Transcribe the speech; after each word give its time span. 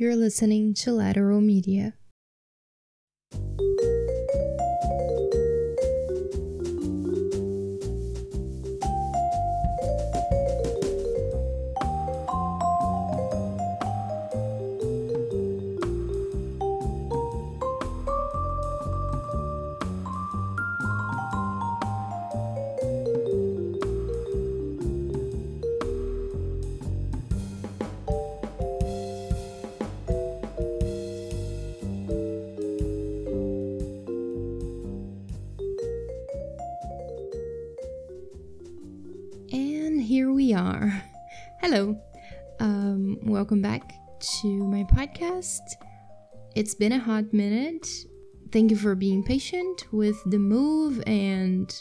You're 0.00 0.14
listening 0.14 0.74
to 0.74 0.92
Lateral 0.92 1.40
Media. 1.40 1.94
Welcome 43.48 43.62
back 43.62 43.94
to 44.20 44.46
my 44.66 44.84
podcast. 44.84 45.62
It's 46.54 46.74
been 46.74 46.92
a 46.92 46.98
hot 46.98 47.32
minute. 47.32 47.88
Thank 48.52 48.70
you 48.70 48.76
for 48.76 48.94
being 48.94 49.24
patient 49.24 49.86
with 49.90 50.22
the 50.26 50.36
move 50.38 51.02
and 51.06 51.74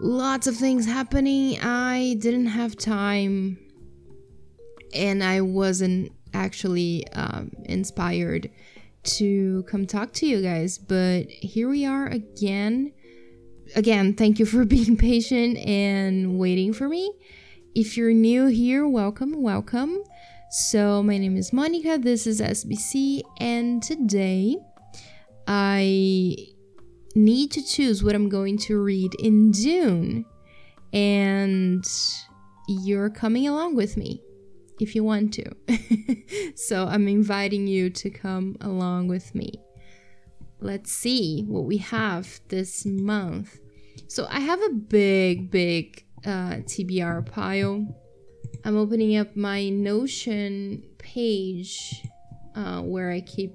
lots 0.00 0.46
of 0.46 0.54
things 0.54 0.84
happening. 0.84 1.58
I 1.62 2.18
didn't 2.20 2.48
have 2.48 2.76
time 2.76 3.56
and 4.92 5.24
I 5.24 5.40
wasn't 5.40 6.12
actually 6.34 7.08
um, 7.14 7.50
inspired 7.64 8.50
to 9.04 9.62
come 9.62 9.86
talk 9.86 10.12
to 10.14 10.26
you 10.26 10.42
guys, 10.42 10.76
but 10.76 11.22
here 11.30 11.70
we 11.70 11.86
are 11.86 12.06
again 12.08 12.92
again, 13.74 14.12
thank 14.12 14.38
you 14.38 14.44
for 14.44 14.64
being 14.66 14.98
patient 14.98 15.56
and 15.56 16.38
waiting 16.38 16.74
for 16.74 16.86
me. 16.86 17.14
If 17.74 17.96
you're 17.96 18.12
new 18.12 18.48
here, 18.48 18.86
welcome, 18.86 19.40
welcome. 19.40 20.04
So, 20.56 21.02
my 21.02 21.18
name 21.18 21.36
is 21.36 21.52
Monica, 21.52 21.98
this 21.98 22.28
is 22.28 22.40
SBC, 22.40 23.22
and 23.40 23.82
today 23.82 24.56
I 25.48 26.36
need 27.16 27.50
to 27.50 27.60
choose 27.60 28.04
what 28.04 28.14
I'm 28.14 28.28
going 28.28 28.58
to 28.58 28.80
read 28.80 29.14
in 29.18 29.52
June. 29.52 30.24
And 30.92 31.84
you're 32.68 33.10
coming 33.10 33.48
along 33.48 33.74
with 33.74 33.96
me 33.96 34.22
if 34.78 34.94
you 34.94 35.02
want 35.02 35.34
to. 35.34 35.50
so, 36.54 36.86
I'm 36.86 37.08
inviting 37.08 37.66
you 37.66 37.90
to 37.90 38.08
come 38.08 38.54
along 38.60 39.08
with 39.08 39.34
me 39.34 39.54
let's 40.60 40.92
see 40.92 41.42
what 41.48 41.64
we 41.64 41.78
have 41.78 42.40
this 42.48 42.86
month. 42.86 43.58
So 44.06 44.26
I 44.30 44.38
have 44.38 44.62
a 44.62 44.70
big, 44.70 45.50
big 45.50 46.04
uh, 46.24 46.62
TBR 46.64 47.26
pile. 47.26 48.03
I'm 48.66 48.78
opening 48.78 49.18
up 49.18 49.36
my 49.36 49.68
Notion 49.68 50.82
page 50.96 52.02
uh, 52.54 52.80
where 52.80 53.10
I 53.10 53.20
keep 53.20 53.54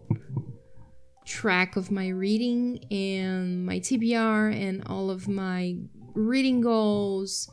track 1.25 1.75
of 1.75 1.89
my 1.89 2.09
reading 2.09 2.85
and 2.91 3.65
my 3.65 3.79
TBR 3.79 4.53
and 4.53 4.83
all 4.85 5.09
of 5.09 5.27
my 5.27 5.77
reading 6.13 6.61
goals 6.61 7.49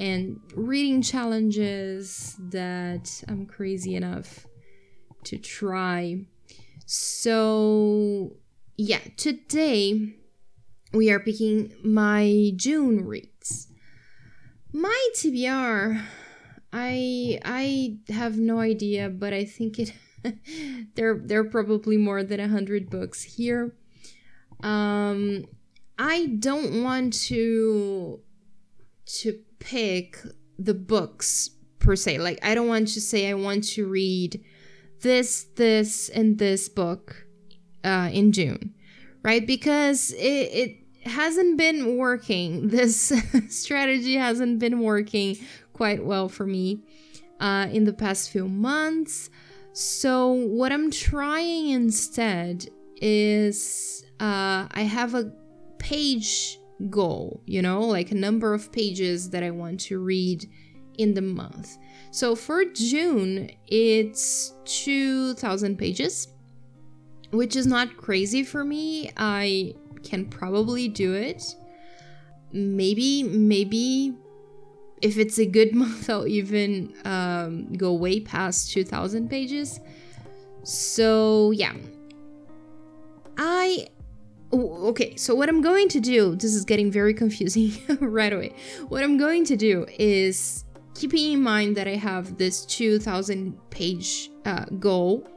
and 0.00 0.40
reading 0.56 1.00
challenges 1.00 2.34
that 2.40 3.22
I'm 3.28 3.46
crazy 3.46 3.94
enough 3.94 4.44
to 5.24 5.38
try. 5.38 6.26
So 6.86 8.36
yeah, 8.76 9.00
today 9.16 10.16
we 10.92 11.10
are 11.10 11.20
picking 11.20 11.72
my 11.84 12.50
June 12.56 13.06
reads. 13.06 13.68
My 14.72 15.08
TBR, 15.14 16.02
I 16.72 17.38
I 17.44 17.98
have 18.12 18.38
no 18.38 18.60
idea, 18.60 19.08
but 19.08 19.32
I 19.32 19.44
think 19.44 19.78
it 19.78 19.92
there 20.94 21.20
there 21.24 21.40
are 21.40 21.50
probably 21.50 21.96
more 21.96 22.22
than 22.22 22.40
a 22.40 22.48
hundred 22.48 22.90
books 22.90 23.22
here. 23.22 23.74
Um, 24.62 25.44
I 25.98 26.26
don't 26.38 26.82
want 26.82 27.12
to 27.28 28.20
to 29.20 29.38
pick 29.58 30.18
the 30.58 30.74
books 30.74 31.50
per 31.78 31.96
se. 31.96 32.18
Like 32.18 32.38
I 32.44 32.54
don't 32.54 32.68
want 32.68 32.88
to 32.88 33.00
say 33.00 33.28
I 33.28 33.34
want 33.34 33.64
to 33.70 33.86
read 33.86 34.42
this, 35.02 35.44
this, 35.56 36.08
and 36.08 36.38
this 36.38 36.68
book 36.68 37.26
uh, 37.84 38.10
in 38.12 38.32
June, 38.32 38.74
right? 39.22 39.46
Because 39.46 40.10
it, 40.12 40.50
it 40.52 40.85
hasn't 41.06 41.56
been 41.58 41.96
working. 41.96 42.68
This 42.76 43.12
strategy 43.48 44.16
hasn't 44.16 44.58
been 44.58 44.80
working 44.80 45.36
quite 45.72 46.04
well 46.04 46.28
for 46.28 46.46
me 46.46 46.82
uh, 47.40 47.68
in 47.70 47.84
the 47.84 47.92
past 47.92 48.30
few 48.30 48.48
months. 48.48 49.30
So, 49.72 50.32
what 50.32 50.72
I'm 50.72 50.90
trying 50.90 51.68
instead 51.68 52.66
is 52.96 54.04
uh, 54.20 54.66
I 54.70 54.82
have 54.82 55.14
a 55.14 55.32
page 55.78 56.58
goal, 56.88 57.42
you 57.46 57.60
know, 57.60 57.80
like 57.82 58.10
a 58.10 58.14
number 58.14 58.54
of 58.54 58.72
pages 58.72 59.30
that 59.30 59.42
I 59.42 59.50
want 59.50 59.80
to 59.80 59.98
read 59.98 60.48
in 60.96 61.12
the 61.12 61.22
month. 61.22 61.76
So, 62.10 62.34
for 62.34 62.64
June, 62.64 63.50
it's 63.66 64.54
2,000 64.64 65.76
pages 65.76 66.28
which 67.30 67.56
is 67.56 67.66
not 67.66 67.96
crazy 67.96 68.42
for 68.42 68.64
me. 68.64 69.10
I 69.16 69.74
can 70.06 70.26
probably 70.26 70.88
do 70.88 71.14
it. 71.14 71.56
Maybe, 72.52 73.22
maybe 73.22 74.14
if 75.02 75.18
it's 75.18 75.38
a 75.38 75.46
good 75.46 75.74
month, 75.82 76.08
I'll 76.08 76.26
even 76.26 76.94
um, 77.04 77.72
go 77.74 77.92
way 77.92 78.20
past 78.20 78.72
2,000 78.72 79.28
pages. 79.28 79.80
So, 80.62 81.50
yeah. 81.50 81.74
I. 83.36 83.88
Okay, 84.52 85.16
so 85.16 85.34
what 85.34 85.48
I'm 85.48 85.60
going 85.60 85.88
to 85.88 86.00
do, 86.00 86.36
this 86.36 86.54
is 86.54 86.64
getting 86.64 86.90
very 86.90 87.12
confusing 87.12 87.72
right 88.00 88.32
away. 88.32 88.54
What 88.88 89.02
I'm 89.02 89.18
going 89.18 89.44
to 89.46 89.56
do 89.56 89.86
is 89.98 90.64
keeping 90.94 91.32
in 91.32 91.42
mind 91.42 91.76
that 91.76 91.88
I 91.88 91.96
have 91.96 92.38
this 92.38 92.64
2,000 92.64 93.58
page 93.70 94.30
uh, 94.44 94.64
goal 94.78 95.28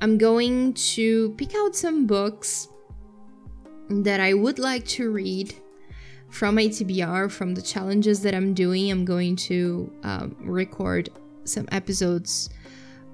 I'm 0.00 0.18
going 0.18 0.74
to 0.74 1.30
pick 1.38 1.54
out 1.54 1.74
some 1.74 2.06
books 2.06 2.68
that 3.88 4.20
I 4.20 4.34
would 4.34 4.58
like 4.58 4.84
to 4.86 5.10
read 5.10 5.54
from 6.30 6.56
ATBR, 6.56 7.30
from 7.30 7.54
the 7.54 7.62
challenges 7.62 8.22
that 8.22 8.34
I'm 8.34 8.54
doing. 8.54 8.90
I'm 8.90 9.04
going 9.04 9.36
to 9.36 9.92
um, 10.02 10.36
record 10.40 11.10
some 11.44 11.68
episodes, 11.72 12.50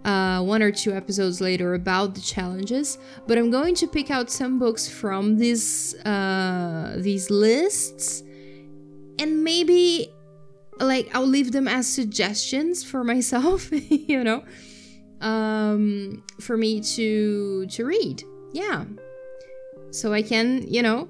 uh, 0.04 0.42
one 0.42 0.62
or 0.62 0.72
two 0.72 0.92
episodes 0.92 1.40
later 1.40 1.74
about 1.74 2.14
the 2.14 2.20
challenges. 2.20 2.98
But 3.26 3.38
I'm 3.38 3.50
going 3.50 3.74
to 3.76 3.86
pick 3.86 4.10
out 4.10 4.30
some 4.30 4.58
books 4.58 4.88
from 4.88 5.36
these 5.36 5.94
uh, 6.04 6.96
these 6.98 7.30
lists, 7.30 8.22
and 9.18 9.44
maybe 9.44 10.08
like 10.80 11.14
I'll 11.14 11.26
leave 11.26 11.52
them 11.52 11.68
as 11.68 11.86
suggestions 11.86 12.82
for 12.82 13.04
myself. 13.12 13.68
you 13.70 14.24
know 14.24 14.42
um, 15.22 16.22
for 16.40 16.56
me 16.56 16.80
to 16.80 17.66
to 17.66 17.84
read. 17.84 18.24
Yeah, 18.52 18.84
so 19.92 20.12
I 20.12 20.22
can 20.22 20.66
you 20.66 20.82
know 20.82 21.08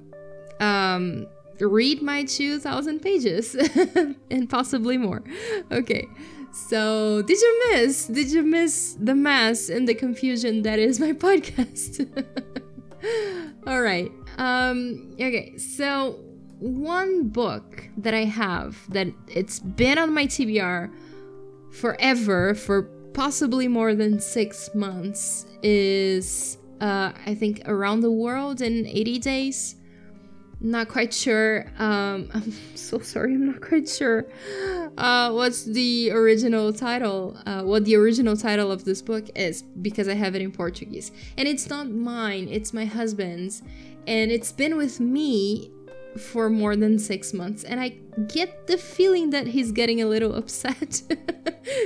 um, 0.61 1.27
read 1.61 2.03
my 2.03 2.25
two 2.25 2.59
thousand 2.59 3.01
pages 3.01 3.55
and 4.31 4.49
possibly 4.49 4.99
more. 4.99 5.23
Okay. 5.71 6.07
So, 6.53 7.23
did 7.23 7.41
you 7.41 7.63
miss? 7.71 8.07
Did 8.07 8.31
you 8.31 8.43
miss 8.43 8.99
the 9.01 9.15
mess 9.15 9.71
and 9.71 9.89
the 9.89 9.95
confusion 9.95 10.63
that 10.63 10.79
is 10.79 11.01
my 11.01 11.13
podcast? 11.27 12.07
All 13.67 13.83
right. 13.83 14.13
Um 14.39 15.15
okay. 15.15 15.57
So, 15.57 16.19
one 16.59 17.29
book 17.29 17.89
that 17.97 18.15
I 18.15 18.25
have 18.25 18.79
that 18.91 19.09
it's 19.29 19.61
been 19.61 19.99
on 19.99 20.13
my 20.13 20.27
TBR 20.27 20.93
forever 21.73 22.55
for 22.55 22.83
possibly 23.15 23.69
more 23.69 23.95
than 23.95 24.21
six 24.21 24.71
months 24.75 25.47
is 25.63 26.59
uh, 26.83 27.13
I 27.27 27.37
think 27.37 27.63
around 27.67 28.01
the 28.01 28.11
world 28.11 28.61
in 28.61 28.87
80 28.87 29.19
days. 29.21 29.77
Not 30.61 30.89
quite 30.89 31.15
sure. 31.15 31.67
Um, 31.79 32.29
I'm 32.35 32.53
so 32.75 32.99
sorry. 32.99 33.35
I'm 33.35 33.47
not 33.47 33.61
quite 33.61 33.89
sure. 33.89 34.27
Uh, 34.99 35.31
what's 35.33 35.65
the 35.65 36.11
original 36.11 36.73
title? 36.73 37.37
Uh, 37.47 37.63
what 37.63 37.85
the 37.85 37.95
original 37.95 38.37
title 38.37 38.73
of 38.73 38.85
this 38.85 39.01
book 39.01 39.31
is 39.37 39.63
because 39.63 40.09
I 40.09 40.15
have 40.15 40.35
it 40.35 40.43
in 40.43 40.51
Portuguese, 40.53 41.13
and 41.39 41.49
it's 41.49 41.69
not 41.71 41.89
mine. 41.89 42.49
It's 42.51 42.73
my 42.73 42.85
husband's, 42.85 43.63
and 44.07 44.31
it's 44.31 44.53
been 44.53 44.77
with 44.77 45.01
me 45.01 45.71
for 46.19 46.51
more 46.51 46.77
than 46.77 46.99
six 46.99 47.33
months, 47.33 47.65
and 47.65 47.81
I 47.81 47.97
get 48.29 48.67
the 48.67 48.77
feeling 48.77 49.31
that 49.31 49.47
he's 49.47 49.73
getting 49.73 50.03
a 50.03 50.07
little 50.07 50.35
upset 50.41 51.03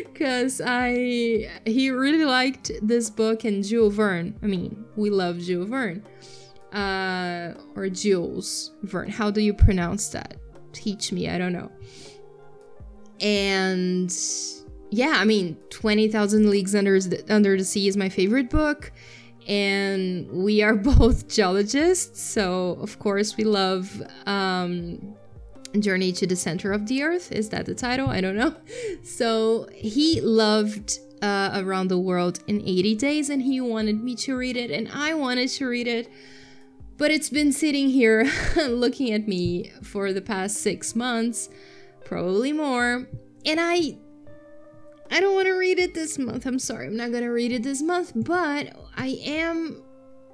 because 0.05 0.61
I 0.65 1.49
he 1.65 1.91
really 1.91 2.25
liked 2.25 2.73
this 2.83 3.11
book 3.11 3.45
and 3.45 3.63
Jules 3.63 3.95
Verne. 3.95 4.37
I 4.43 4.47
mean, 4.47 4.86
we 4.97 5.11
love 5.11 5.39
Jules 5.39 5.69
Verne, 5.69 6.03
uh, 6.73 7.55
or 7.75 7.89
Jules 7.89 8.73
Verne. 8.83 9.11
How 9.11 9.31
do 9.31 9.41
you 9.41 9.55
pronounce 9.55 10.09
that? 10.09 10.37
Teach 10.73 11.13
me. 11.13 11.29
I 11.29 11.39
don't 11.39 11.53
know. 11.53 11.71
And 13.21 14.15
yeah, 14.91 15.15
I 15.17 15.25
mean, 15.25 15.57
Twenty 15.71 16.09
Thousand 16.09 16.51
Leagues 16.51 16.75
Under 16.75 17.01
the, 17.01 17.25
Under 17.33 17.57
the 17.57 17.65
Sea 17.65 17.89
is 17.89 17.97
my 17.97 18.09
favorite 18.09 18.51
book 18.51 18.93
and 19.47 20.31
we 20.31 20.63
are 20.63 20.75
both 20.99 21.29
geologists, 21.29 22.21
so 22.21 22.79
of 22.81 22.99
course 22.99 23.37
we 23.37 23.45
love 23.45 24.03
um, 24.27 25.15
Journey 25.79 26.13
to 26.13 26.27
the 26.27 26.37
Center 26.37 26.73
of 26.73 26.87
the 26.87 27.03
Earth. 27.03 27.33
Is 27.33 27.49
that 27.51 27.67
the 27.67 27.75
title? 27.75 28.09
I 28.09 28.21
don't 28.21 28.37
know. 28.37 28.55
So 29.05 29.69
he 29.73 30.21
loved 30.21 30.99
uh, 31.27 31.61
Around 31.63 31.89
the 31.89 31.99
World 31.99 32.41
in 32.47 32.61
80 32.61 32.95
Days, 32.95 33.31
and 33.31 33.43
he 33.43 33.61
wanted 33.61 34.03
me 34.03 34.15
to 34.17 34.37
read 34.37 34.57
it, 34.57 34.71
and 34.71 34.89
I 34.93 35.15
wanted 35.15 35.49
to 35.49 35.67
read 35.67 35.89
it. 35.89 36.09
But 36.99 37.11
it's 37.11 37.29
been 37.29 37.53
sitting 37.53 37.91
here 37.91 38.31
looking 38.57 39.13
at 39.13 39.27
me 39.27 39.73
for 39.83 40.13
the 40.13 40.23
past 40.23 40.59
six 40.59 40.95
months, 40.95 41.51
probably 42.05 42.53
more. 42.53 43.09
And 43.45 43.61
I 43.61 43.99
I 45.11 45.21
don't 45.21 45.35
want 45.35 45.47
to 45.47 45.53
read 45.53 45.79
it 45.79 45.95
this 45.95 46.19
month. 46.19 46.47
I'm 46.47 46.59
sorry, 46.59 46.87
I'm 46.87 46.97
not 46.97 47.11
going 47.11 47.23
to 47.23 47.31
read 47.31 47.53
it 47.53 47.63
this 47.63 47.83
month, 47.83 48.13
but 48.15 48.75
I 48.97 49.19
am 49.25 49.83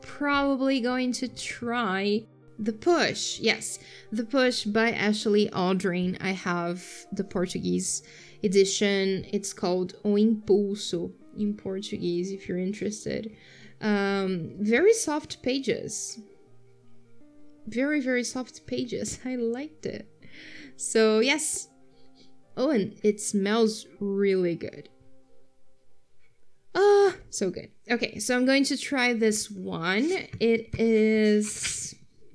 probably 0.00 0.80
going 0.80 1.12
to 1.14 1.28
try 1.28 2.24
The 2.62 2.72
Push. 2.72 3.40
Yes, 3.40 3.78
The 4.12 4.24
Push 4.24 4.64
by 4.66 4.92
Ashley 4.92 5.48
Audrain. 5.48 6.16
I 6.20 6.30
have 6.30 6.84
the 7.10 7.24
Portuguese 7.24 8.02
edition. 8.44 9.26
It's 9.32 9.52
called 9.52 9.94
O 10.04 10.10
Impulso 10.14 11.12
in 11.36 11.54
Portuguese 11.54 12.30
if 12.30 12.48
you're 12.48 12.58
interested. 12.58 13.34
Um, 13.80 14.52
very 14.60 14.92
soft 14.92 15.42
pages. 15.42 16.20
Very, 17.66 18.00
very 18.00 18.22
soft 18.22 18.64
pages. 18.66 19.18
I 19.24 19.34
liked 19.34 19.86
it. 19.86 20.08
So, 20.76 21.18
yes, 21.18 21.68
Oh, 22.56 22.70
and 22.70 22.94
it 23.02 23.20
smells 23.20 23.86
really 23.98 24.54
good. 24.54 24.88
Ah, 26.74 27.14
so 27.30 27.50
good. 27.50 27.70
Okay, 27.90 28.18
so 28.18 28.36
I'm 28.36 28.44
going 28.44 28.64
to 28.64 28.76
try 28.76 29.14
this 29.14 29.50
one. 29.50 30.10
It 30.38 30.78
is 30.78 31.94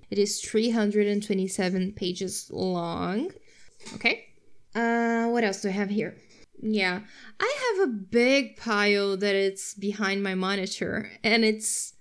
it 0.10 0.18
is 0.18 0.42
327 0.42 1.94
pages 1.94 2.50
long. 2.52 3.32
Okay. 3.96 4.26
Uh 4.76 5.28
what 5.28 5.44
else 5.44 5.62
do 5.62 5.70
I 5.70 5.72
have 5.72 5.90
here? 5.90 6.18
Yeah. 6.62 7.02
I 7.40 7.76
have 7.78 7.90
a 7.90 7.92
big 7.92 8.58
pile 8.58 9.18
that 9.18 9.36
it's 9.36 9.74
behind 9.74 10.24
my 10.24 10.36
monitor 10.36 11.12
and 11.24 11.46
it's 11.46 11.94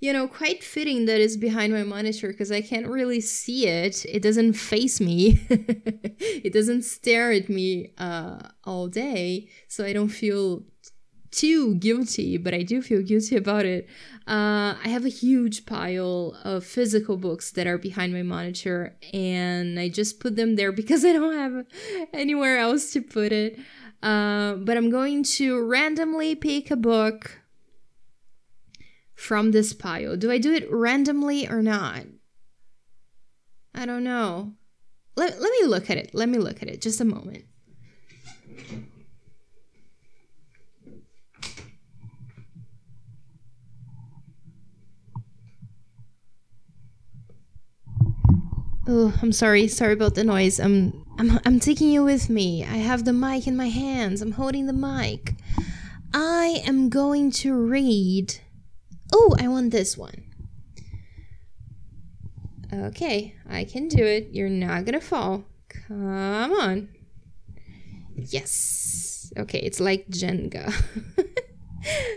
you 0.00 0.12
know, 0.12 0.28
quite 0.28 0.62
fitting 0.62 1.06
that 1.06 1.20
it's 1.20 1.36
behind 1.36 1.72
my 1.72 1.82
monitor 1.82 2.28
because 2.28 2.52
I 2.52 2.60
can't 2.60 2.86
really 2.86 3.20
see 3.20 3.66
it. 3.66 4.04
It 4.06 4.22
doesn't 4.22 4.52
face 4.52 5.00
me. 5.00 5.40
it 5.48 6.52
doesn't 6.52 6.82
stare 6.82 7.32
at 7.32 7.48
me 7.48 7.92
uh, 7.96 8.38
all 8.64 8.88
day, 8.88 9.48
so 9.68 9.84
I 9.84 9.92
don't 9.94 10.08
feel 10.08 10.64
too 11.30 11.74
guilty, 11.76 12.36
but 12.36 12.54
I 12.54 12.62
do 12.62 12.82
feel 12.82 13.02
guilty 13.02 13.36
about 13.36 13.64
it. 13.64 13.88
Uh, 14.26 14.74
I 14.82 14.88
have 14.88 15.04
a 15.04 15.10
huge 15.10 15.66
pile 15.66 16.36
of 16.44 16.64
physical 16.64 17.16
books 17.16 17.50
that 17.52 17.66
are 17.66 17.78
behind 17.78 18.12
my 18.12 18.22
monitor, 18.22 18.96
and 19.12 19.78
I 19.78 19.88
just 19.88 20.20
put 20.20 20.36
them 20.36 20.56
there 20.56 20.72
because 20.72 21.04
I 21.04 21.12
don't 21.12 21.34
have 21.34 21.66
anywhere 22.12 22.58
else 22.58 22.92
to 22.92 23.02
put 23.02 23.32
it. 23.32 23.58
Uh, 24.02 24.54
but 24.54 24.76
I'm 24.76 24.90
going 24.90 25.22
to 25.22 25.60
randomly 25.64 26.34
pick 26.34 26.70
a 26.70 26.76
book 26.76 27.40
from 29.14 29.52
this 29.52 29.72
pile. 29.72 30.16
Do 30.16 30.30
I 30.30 30.38
do 30.38 30.52
it 30.52 30.70
randomly 30.70 31.48
or 31.48 31.62
not? 31.62 32.02
I 33.74 33.86
don't 33.86 34.04
know. 34.04 34.54
Let, 35.16 35.40
let 35.40 35.50
me 35.50 35.66
look 35.66 35.90
at 35.90 35.96
it. 35.96 36.14
Let 36.14 36.28
me 36.28 36.38
look 36.38 36.62
at 36.62 36.68
it. 36.68 36.80
Just 36.80 37.00
a 37.00 37.04
moment. 37.04 37.44
Oh, 48.88 49.12
I'm 49.20 49.32
sorry. 49.32 49.66
Sorry 49.68 49.92
about 49.92 50.14
the 50.14 50.24
noise. 50.24 50.60
I'm 50.60 51.04
I'm 51.18 51.40
I'm 51.44 51.60
taking 51.60 51.90
you 51.90 52.04
with 52.04 52.28
me. 52.28 52.64
I 52.64 52.76
have 52.76 53.04
the 53.04 53.12
mic 53.12 53.46
in 53.46 53.56
my 53.56 53.68
hands. 53.68 54.22
I'm 54.22 54.32
holding 54.32 54.66
the 54.66 54.72
mic. 54.72 55.34
I 56.14 56.62
am 56.66 56.88
going 56.88 57.30
to 57.42 57.54
read 57.54 58.40
Oh, 59.12 59.36
I 59.38 59.48
want 59.48 59.70
this 59.70 59.96
one. 59.96 60.24
Okay, 62.72 63.34
I 63.48 63.64
can 63.64 63.88
do 63.88 64.04
it. 64.04 64.28
You're 64.32 64.48
not 64.48 64.84
gonna 64.84 65.00
fall. 65.00 65.44
Come 65.68 66.52
on. 66.52 66.88
Yes. 68.14 69.32
Okay, 69.36 69.60
it's 69.60 69.80
like 69.80 70.08
Jenga. 70.08 70.72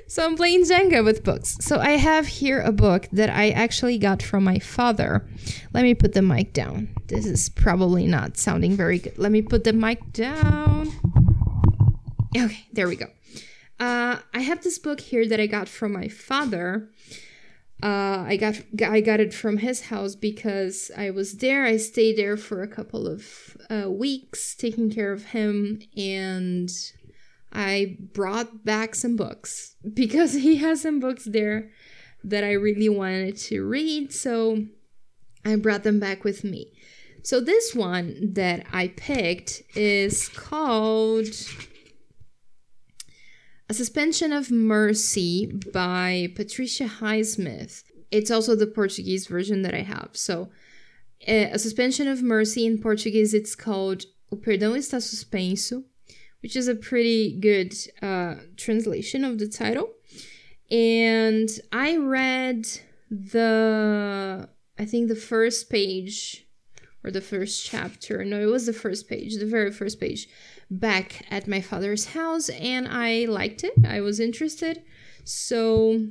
so 0.09 0.25
I'm 0.25 0.35
playing 0.35 0.63
Jenga 0.63 1.05
with 1.05 1.23
books. 1.23 1.57
So 1.61 1.79
I 1.79 1.91
have 1.91 2.25
here 2.25 2.59
a 2.61 2.71
book 2.71 3.07
that 3.11 3.29
I 3.29 3.51
actually 3.51 3.99
got 3.99 4.23
from 4.23 4.43
my 4.43 4.57
father. 4.57 5.25
Let 5.71 5.83
me 5.83 5.93
put 5.93 6.13
the 6.13 6.23
mic 6.23 6.51
down. 6.51 6.89
This 7.07 7.27
is 7.27 7.47
probably 7.49 8.07
not 8.07 8.35
sounding 8.35 8.75
very 8.75 8.97
good. 8.97 9.17
Let 9.19 9.31
me 9.31 9.43
put 9.43 9.63
the 9.63 9.71
mic 9.71 10.11
down. 10.11 10.91
Okay, 12.35 12.65
there 12.73 12.87
we 12.87 12.95
go. 12.95 13.05
Uh, 13.79 14.17
I 14.33 14.39
have 14.39 14.63
this 14.63 14.79
book 14.79 14.99
here 14.99 15.27
that 15.27 15.39
I 15.39 15.45
got 15.45 15.69
from 15.69 15.93
my 15.93 16.07
father. 16.07 16.89
Uh, 17.81 18.25
I 18.27 18.35
got 18.35 18.59
I 18.85 18.99
got 18.99 19.21
it 19.21 19.33
from 19.33 19.57
his 19.57 19.83
house 19.83 20.15
because 20.15 20.91
I 20.97 21.11
was 21.11 21.37
there. 21.37 21.65
I 21.65 21.77
stayed 21.77 22.17
there 22.17 22.35
for 22.35 22.61
a 22.61 22.67
couple 22.67 23.07
of 23.07 23.55
uh, 23.69 23.89
weeks 23.89 24.53
taking 24.55 24.89
care 24.89 25.13
of 25.13 25.27
him, 25.27 25.81
and 25.95 26.69
I 27.51 27.97
brought 28.13 28.63
back 28.63 28.95
some 28.95 29.15
books 29.15 29.75
because 29.93 30.33
he 30.33 30.57
has 30.57 30.81
some 30.81 30.99
books 30.99 31.25
there 31.25 31.71
that 32.23 32.43
I 32.43 32.51
really 32.51 32.89
wanted 32.89 33.37
to 33.37 33.63
read. 33.65 34.13
So 34.13 34.65
I 35.45 35.55
brought 35.55 35.83
them 35.83 35.99
back 35.99 36.23
with 36.23 36.43
me. 36.43 36.73
So 37.23 37.39
this 37.39 37.75
one 37.75 38.33
that 38.33 38.65
I 38.71 38.89
picked 38.89 39.63
is 39.75 40.29
called 40.29 41.27
a 43.69 43.73
Suspension 43.73 44.33
of 44.33 44.49
Mercy 44.49 45.45
by 45.73 46.31
Patricia 46.35 46.85
Highsmith. 46.85 47.83
It's 48.09 48.31
also 48.31 48.55
the 48.55 48.65
Portuguese 48.65 49.27
version 49.27 49.61
that 49.61 49.75
I 49.75 49.81
have. 49.81 50.09
So, 50.13 50.49
eh, 51.27 51.49
A 51.51 51.59
Suspension 51.59 52.07
of 52.07 52.23
Mercy 52.23 52.65
in 52.65 52.81
Portuguese, 52.81 53.35
it's 53.35 53.55
called 53.55 54.05
O 54.31 54.37
Perdão 54.37 54.75
Está 54.75 54.97
Suspenso, 54.97 55.83
which 56.41 56.55
is 56.55 56.67
a 56.67 56.75
pretty 56.75 57.39
good 57.39 57.73
uh, 58.01 58.35
translation 58.57 59.23
of 59.23 59.39
the 59.39 59.47
title. 59.47 59.89
And 60.71 61.49
I 61.71 61.97
read 61.97 62.67
the, 63.09 64.49
I 64.77 64.85
think 64.85 65.07
the 65.07 65.15
first 65.15 65.69
page 65.69 66.45
or 67.03 67.11
the 67.11 67.21
first 67.21 67.65
chapter. 67.65 68.23
No, 68.23 68.39
it 68.39 68.45
was 68.45 68.65
the 68.65 68.73
first 68.73 69.09
page, 69.09 69.37
the 69.37 69.45
very 69.45 69.71
first 69.71 69.99
page 69.99 70.27
back 70.69 71.25
at 71.31 71.47
my 71.47 71.61
father's 71.61 72.07
house 72.07 72.49
and 72.49 72.85
I 72.87 73.25
liked 73.25 73.63
it. 73.63 73.73
I 73.85 74.01
was 74.01 74.19
interested. 74.19 74.83
So 75.23 76.05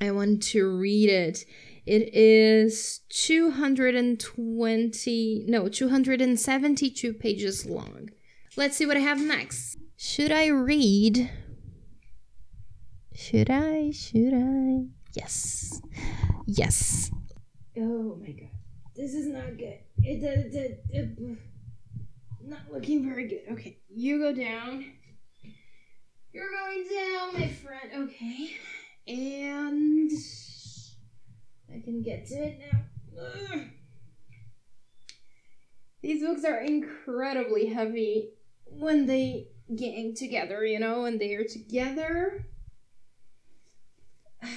I 0.00 0.10
wanted 0.10 0.42
to 0.42 0.68
read 0.68 1.08
it. 1.08 1.44
It 1.84 2.14
is 2.14 3.00
220, 3.08 5.44
no, 5.48 5.68
272 5.68 7.12
pages 7.14 7.66
long. 7.66 8.10
Let's 8.54 8.76
see 8.76 8.84
what 8.84 8.98
I 8.98 9.00
have 9.00 9.18
next. 9.18 9.78
Should 9.96 10.30
I 10.30 10.48
read? 10.48 11.30
Should 13.14 13.48
I? 13.48 13.90
Should 13.92 14.34
I? 14.34 14.88
Yes. 15.14 15.80
Yes. 16.46 17.10
Oh 17.78 18.18
my 18.20 18.30
god. 18.32 18.50
This 18.94 19.14
is 19.14 19.28
not 19.28 19.56
good. 19.56 19.78
It, 20.02 20.22
it, 20.22 20.54
it, 20.54 20.84
it, 20.90 21.38
not 22.42 22.60
looking 22.70 23.08
very 23.08 23.26
good. 23.26 23.40
Okay, 23.52 23.78
you 23.88 24.18
go 24.18 24.34
down. 24.34 24.84
You're 26.34 26.50
going 26.50 26.84
down, 26.94 27.40
my 27.40 27.48
friend. 27.48 28.10
Okay. 28.10 28.50
And 29.08 30.10
I 31.74 31.80
can 31.82 32.02
get 32.02 32.26
to 32.26 32.34
it 32.34 32.60
now. 32.70 32.80
Ugh. 33.22 33.60
These 36.02 36.22
books 36.22 36.44
are 36.44 36.60
incredibly 36.60 37.66
heavy 37.66 38.32
when 38.78 39.06
they 39.06 39.48
gang 39.74 40.14
together, 40.14 40.64
you 40.64 40.78
know, 40.78 41.02
when 41.02 41.18
they 41.18 41.34
are 41.34 41.44
together. 41.44 42.46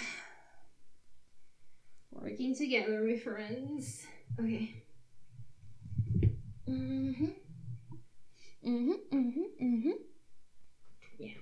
Working 2.12 2.55
together, 2.55 3.01
my 3.03 3.17
friends. 3.17 4.05
Okay. 4.39 4.84
Mm-hmm. 6.67 7.25
Mm-hmm. 8.67 8.91
Mm-hmm. 9.13 9.63
Mm-hmm. 9.63 9.91
Yeah. 11.19 11.34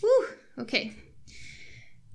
Whew. 0.00 0.28
Okay. 0.58 0.92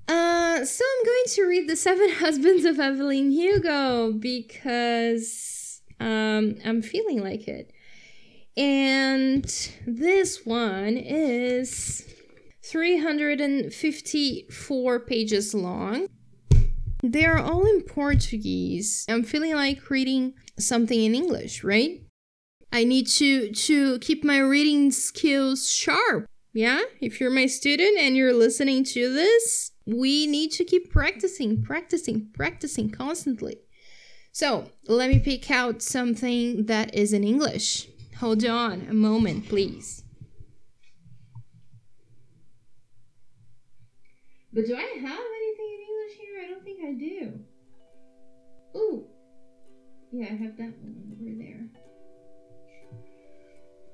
Uh, 0.08 0.66
so 0.66 0.84
I'm 0.84 1.06
going 1.06 1.24
to 1.28 1.44
read 1.44 1.70
The 1.70 1.76
Seven 1.76 2.10
Husbands 2.16 2.66
of 2.66 2.80
Evelyn 2.80 3.32
Hugo 3.32 4.14
because 4.14 5.82
um, 6.00 6.56
I'm 6.66 6.82
feeling 6.82 7.22
like 7.22 7.48
it. 7.48 7.72
And 8.58 9.46
this 9.88 10.46
one 10.46 10.98
is 10.98 12.06
354 12.64 15.00
pages 15.02 15.54
long. 15.54 16.08
They 17.04 17.26
are 17.26 17.40
all 17.40 17.66
in 17.66 17.82
Portuguese. 17.82 19.06
I'm 19.10 19.24
feeling 19.24 19.56
like 19.56 19.90
reading 19.90 20.36
something 20.60 21.02
in 21.02 21.16
English, 21.16 21.64
right? 21.64 22.04
I 22.72 22.84
need 22.84 23.08
to 23.08 23.52
to 23.52 23.98
keep 24.00 24.24
my 24.24 24.38
reading 24.40 24.92
skills 24.92 25.72
sharp. 25.72 26.28
Yeah? 26.54 26.82
If 27.00 27.20
you're 27.20 27.32
my 27.32 27.48
student 27.48 27.98
and 27.98 28.16
you're 28.16 28.34
listening 28.34 28.84
to 28.86 29.14
this, 29.14 29.72
we 29.86 30.28
need 30.28 30.52
to 30.52 30.66
keep 30.66 30.92
practicing, 30.92 31.64
practicing, 31.64 32.30
practicing 32.34 32.90
constantly. 32.90 33.58
So, 34.34 34.70
let 34.88 35.10
me 35.10 35.20
pick 35.20 35.52
out 35.52 35.82
something 35.82 36.66
that 36.68 36.96
is 36.96 37.14
in 37.14 37.24
English. 37.24 37.88
Hold 38.22 38.46
on 38.46 38.86
a 38.88 38.94
moment, 38.94 39.50
please. 39.50 40.04
But 44.54 44.68
do 44.68 44.76
I 44.76 44.82
have 44.82 45.26
anything 45.40 45.70
in 45.74 45.82
English 45.90 46.18
here? 46.20 46.36
I 46.44 46.48
don't 46.48 46.64
think 46.64 46.80
I 46.86 46.94
do. 46.94 47.40
Ooh. 48.80 49.08
Yeah, 50.12 50.28
I 50.28 50.36
have 50.36 50.56
that 50.58 50.72
one 50.84 51.18
over 51.18 51.32
there. 51.40 51.66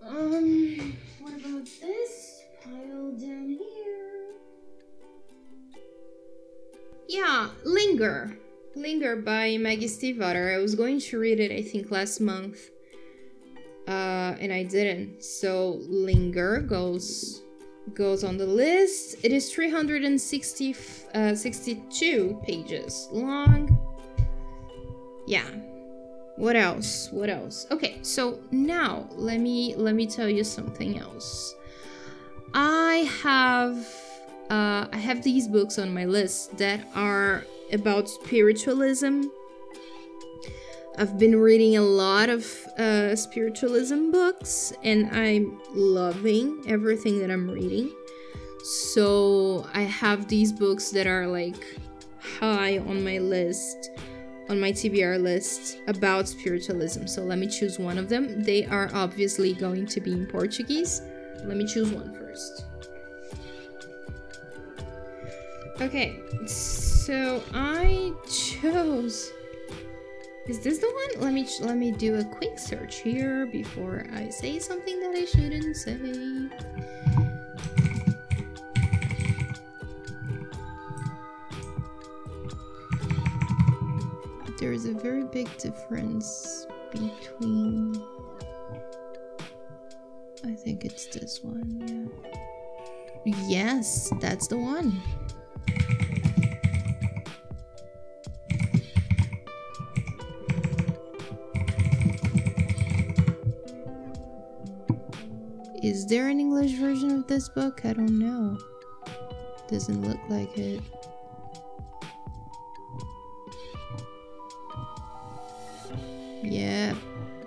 Um, 0.06 0.98
what 1.22 1.34
about 1.34 1.64
this 1.64 2.42
pile 2.66 3.12
down 3.14 3.48
here? 3.48 4.34
Yeah, 7.08 7.48
Linger. 7.64 8.38
Linger 8.76 9.16
by 9.16 9.56
Maggie 9.56 9.88
Stiefvater. 9.88 10.54
I 10.54 10.58
was 10.58 10.76
going 10.76 11.00
to 11.00 11.18
read 11.18 11.40
it, 11.40 11.54
I 11.54 11.62
think, 11.62 11.92
last 11.92 12.20
month. 12.20 12.72
Uh, 13.88 14.36
and 14.40 14.52
I 14.52 14.64
didn't. 14.64 15.24
So 15.24 15.80
Linger 15.88 16.60
goes 16.60 17.44
goes 17.94 18.24
on 18.24 18.38
the 18.38 18.46
list. 18.46 19.16
It 19.24 19.32
is 19.32 19.52
360 19.54 20.76
uh, 21.14 21.36
62 21.36 22.42
pages 22.44 23.08
long. 23.12 23.78
Yeah. 25.26 25.50
What 26.36 26.56
else? 26.56 27.10
What 27.12 27.30
else? 27.30 27.66
Okay, 27.72 27.98
so 28.04 28.40
now 28.52 29.08
let 29.12 29.40
me 29.40 29.74
let 29.76 29.96
me 29.96 30.06
tell 30.06 30.30
you 30.30 30.44
something 30.44 31.00
else. 31.00 31.56
I 32.54 33.10
have 33.22 33.78
uh, 34.50 34.88
I 34.92 34.98
have 34.98 35.24
these 35.24 35.48
books 35.48 35.80
on 35.80 35.94
my 35.94 36.06
list 36.06 36.58
that 36.58 36.82
are 36.94 37.44
about 37.74 38.08
spiritualism. 38.08 39.24
I've 41.00 41.20
been 41.20 41.40
reading 41.40 41.78
a 41.78 41.82
lot 41.82 42.28
of 42.28 42.44
uh, 42.80 43.16
spiritualism 43.16 44.10
books 44.10 44.74
and 44.84 45.16
I'm 45.16 45.62
loving 45.76 46.64
everything 46.68 47.20
that 47.20 47.30
I'm 47.30 47.48
reading. 47.48 47.92
So 48.64 49.68
I 49.76 49.82
have 49.82 50.28
these 50.28 50.52
books 50.52 50.90
that 50.90 51.06
are 51.06 51.28
like 51.28 51.64
high 52.40 52.80
on 52.80 53.04
my 53.04 53.20
list, 53.20 53.92
on 54.50 54.60
my 54.60 54.72
TBR 54.72 55.22
list 55.22 55.78
about 55.86 56.28
spiritualism. 56.28 57.06
So 57.06 57.22
let 57.22 57.38
me 57.38 57.48
choose 57.48 57.78
one 57.78 58.00
of 58.00 58.10
them. 58.10 58.42
They 58.44 58.66
are 58.66 58.90
obviously 58.92 59.54
going 59.54 59.86
to 59.86 60.02
be 60.02 60.14
in 60.14 60.26
Portuguese. 60.26 61.04
Let 61.44 61.58
me 61.58 61.68
choose 61.68 61.92
one 61.92 62.12
first. 62.16 62.66
Okay, 65.80 66.20
so 66.48 67.44
I 67.54 68.12
chose. 68.28 69.32
Is 70.48 70.60
this 70.60 70.78
the 70.78 70.88
one? 70.88 71.26
Let 71.26 71.34
me 71.34 71.46
let 71.60 71.76
me 71.76 71.92
do 71.92 72.20
a 72.20 72.24
quick 72.24 72.58
search 72.58 73.02
here 73.02 73.46
before 73.48 74.06
I 74.14 74.30
say 74.30 74.60
something 74.60 75.00
that 75.02 75.14
I 75.14 75.26
shouldn't 75.26 75.76
say. 75.76 75.98
There 84.58 84.72
is 84.72 84.86
a 84.86 84.94
very 84.94 85.26
big 85.26 85.56
difference 85.58 86.66
between. 86.92 88.02
I 90.46 90.54
think 90.54 90.86
it's 90.86 91.08
this 91.08 91.44
one, 91.44 92.10
yeah. 93.26 93.36
Yes, 93.48 94.14
that's 94.22 94.48
the 94.48 94.58
one. 94.58 95.02
Is 105.88 106.06
there 106.06 106.28
an 106.28 106.38
English 106.42 106.74
version 106.74 107.12
of 107.12 107.28
this 107.28 107.48
book? 107.48 107.86
I 107.86 107.94
don't 107.94 108.20
know. 108.20 108.58
Doesn't 109.70 110.02
look 110.02 110.20
like 110.28 110.58
it. 110.58 110.82
Yeah, 116.44 116.94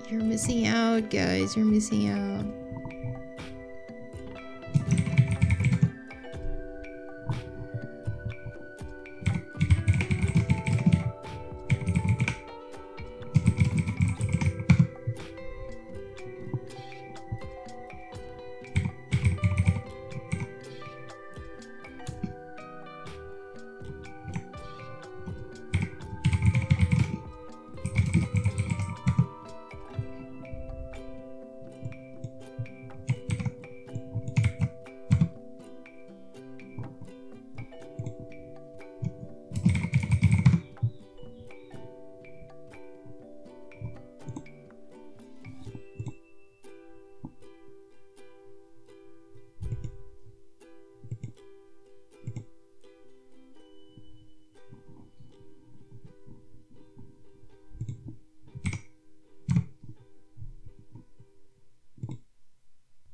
you're 0.08 0.22
missing 0.22 0.66
out, 0.66 1.10
guys. 1.10 1.54
You're 1.54 1.66
missing 1.66 2.08
out. 2.08 2.59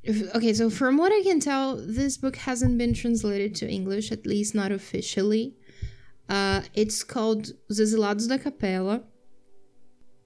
Okay, 0.08 0.52
so 0.54 0.70
from 0.70 0.96
what 0.98 1.12
I 1.12 1.22
can 1.22 1.40
tell, 1.40 1.76
this 1.76 2.16
book 2.16 2.36
hasn't 2.36 2.78
been 2.78 2.94
translated 2.94 3.54
to 3.56 3.68
English, 3.68 4.12
at 4.12 4.24
least 4.24 4.54
not 4.54 4.70
officially. 4.70 5.54
Uh, 6.28 6.62
it's 6.74 7.02
called 7.02 7.52
Os 7.70 7.80
Exilados 7.80 8.28
da 8.28 8.38
Capela. 8.38 9.02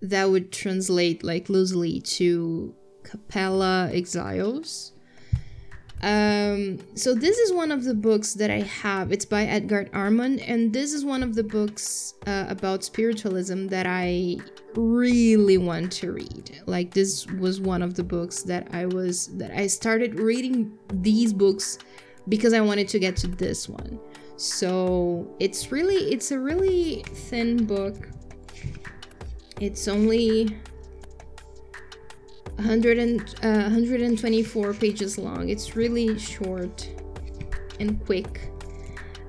That 0.02 0.30
would 0.30 0.52
translate 0.52 1.22
like 1.22 1.48
loosely 1.48 2.00
to 2.00 2.74
Capella 3.04 3.90
Exiles. 3.92 4.92
Um, 6.02 6.78
so 6.94 7.14
this 7.14 7.38
is 7.38 7.52
one 7.52 7.70
of 7.70 7.84
the 7.84 7.94
books 7.94 8.34
that 8.34 8.50
I 8.50 8.60
have. 8.60 9.12
It's 9.12 9.26
by 9.26 9.44
Edgard 9.44 9.92
Armond, 9.92 10.42
and 10.46 10.72
this 10.72 10.92
is 10.92 11.04
one 11.04 11.22
of 11.22 11.34
the 11.34 11.44
books 11.44 12.14
uh, 12.26 12.46
about 12.48 12.84
spiritualism 12.84 13.68
that 13.68 13.86
I 13.86 14.38
really 14.74 15.58
want 15.58 15.92
to 15.92 16.12
read. 16.12 16.60
Like 16.66 16.92
this 16.92 17.26
was 17.26 17.60
one 17.60 17.82
of 17.82 17.94
the 17.94 18.04
books 18.04 18.42
that 18.44 18.68
I 18.72 18.86
was 18.86 19.28
that 19.38 19.50
I 19.50 19.66
started 19.66 20.18
reading 20.18 20.78
these 20.92 21.32
books 21.32 21.78
because 22.28 22.52
I 22.52 22.60
wanted 22.60 22.88
to 22.88 22.98
get 22.98 23.16
to 23.18 23.26
this 23.26 23.68
one. 23.68 23.98
So 24.36 25.34
it's 25.38 25.70
really 25.72 26.12
it's 26.12 26.30
a 26.30 26.38
really 26.38 27.02
thin 27.06 27.66
book. 27.66 28.08
It's 29.60 29.88
only 29.88 30.56
100 32.60 32.98
and, 32.98 33.20
uh, 33.42 33.68
124 33.68 34.74
pages 34.74 35.18
long. 35.18 35.48
It's 35.48 35.76
really 35.76 36.18
short 36.18 36.88
and 37.78 38.04
quick. 38.04 38.50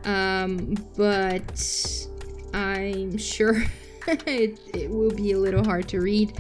Um, 0.04 0.76
but 0.98 2.08
I'm 2.54 3.18
sure 3.18 3.64
it, 4.26 4.60
it 4.74 4.90
will 4.90 5.12
be 5.12 5.32
a 5.34 5.38
little 5.38 5.64
hard 5.64 5.88
to 5.90 6.00
read. 6.00 6.38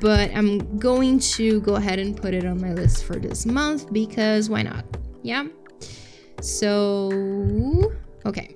but 0.00 0.30
I'm 0.34 0.78
going 0.78 1.18
to 1.20 1.60
go 1.60 1.76
ahead 1.76 1.98
and 1.98 2.16
put 2.16 2.34
it 2.34 2.44
on 2.44 2.60
my 2.60 2.72
list 2.72 3.04
for 3.04 3.16
this 3.16 3.46
month 3.46 3.92
because 3.92 4.50
why 4.50 4.62
not? 4.62 4.84
Yeah. 5.22 5.46
So, 6.40 7.90
okay. 8.26 8.54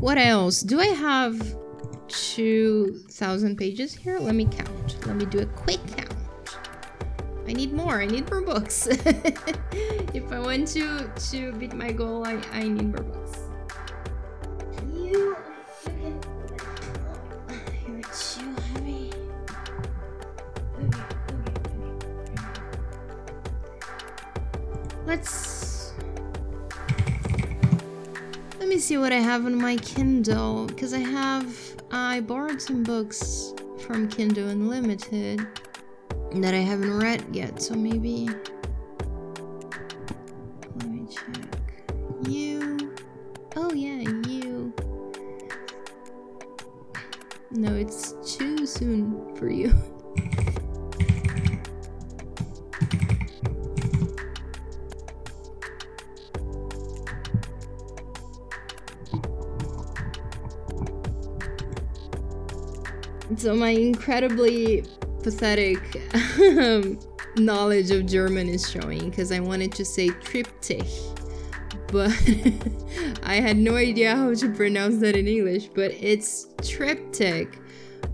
What 0.00 0.18
else? 0.18 0.60
Do 0.62 0.80
I 0.80 0.86
have 0.86 1.56
2,000 2.08 3.56
pages 3.56 3.94
here? 3.94 4.18
Let 4.18 4.34
me 4.34 4.46
count. 4.46 5.06
Let 5.06 5.16
me 5.16 5.26
do 5.26 5.40
a 5.40 5.46
quick 5.46 5.80
count. 5.96 6.12
I 7.46 7.52
need 7.52 7.72
more. 7.72 8.00
I 8.00 8.06
need 8.06 8.30
more 8.30 8.40
books. 8.40 8.86
if 8.90 10.32
I 10.32 10.38
want 10.38 10.68
to 10.68 11.10
to 11.30 11.52
beat 11.52 11.74
my 11.74 11.92
goal, 11.92 12.26
I, 12.26 12.40
I 12.52 12.68
need 12.68 12.94
more 12.94 13.04
books. 13.04 13.51
Let's. 25.12 25.92
Let 28.58 28.66
me 28.66 28.78
see 28.78 28.96
what 28.96 29.12
I 29.12 29.16
have 29.16 29.44
on 29.44 29.60
my 29.60 29.76
Kindle 29.76 30.64
because 30.64 30.94
I 30.94 31.00
have 31.00 31.54
I 31.90 32.20
borrowed 32.20 32.62
some 32.62 32.82
books 32.82 33.52
from 33.80 34.08
Kindle 34.08 34.48
Unlimited 34.48 35.46
that 36.36 36.54
I 36.54 36.60
haven't 36.60 36.98
read 36.98 37.22
yet, 37.30 37.60
so 37.60 37.74
maybe. 37.74 38.30
Incredibly 63.72 64.84
pathetic 65.22 65.78
um, 66.38 66.98
knowledge 67.36 67.90
of 67.90 68.06
German 68.06 68.48
is 68.48 68.70
showing 68.70 69.08
because 69.08 69.32
I 69.32 69.40
wanted 69.40 69.72
to 69.72 69.84
say 69.84 70.08
triptych, 70.08 70.86
but 71.88 72.10
I 73.22 73.36
had 73.36 73.56
no 73.56 73.76
idea 73.76 74.14
how 74.14 74.34
to 74.34 74.48
pronounce 74.50 74.98
that 74.98 75.16
in 75.16 75.26
English. 75.26 75.68
But 75.74 75.92
it's 75.92 76.48
triptych 76.62 77.58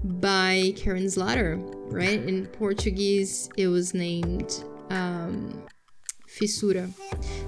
by 0.05 0.75
Karin 0.77 1.11
Slaughter, 1.11 1.57
right? 1.91 2.23
In 2.23 2.47
Portuguese, 2.47 3.49
it 3.57 3.67
was 3.67 3.95
named 3.95 4.65
um, 4.91 5.62
Fissura. 6.29 6.88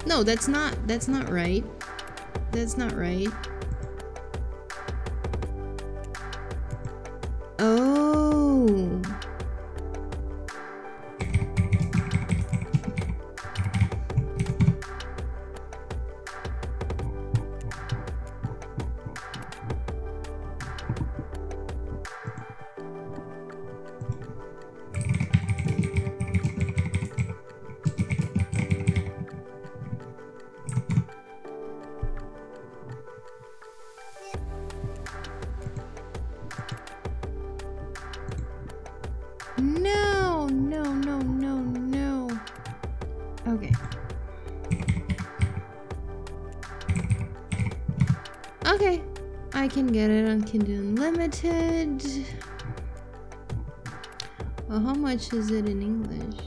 No, 0.06 0.24
that's 0.24 0.48
not. 0.48 0.76
That's 0.88 1.06
not 1.06 1.30
right. 1.30 1.64
That's 2.50 2.76
not 2.76 2.92
right. 2.92 3.28
Much 55.20 55.34
is 55.34 55.50
it 55.50 55.68
in 55.68 55.82
English? 55.82 56.40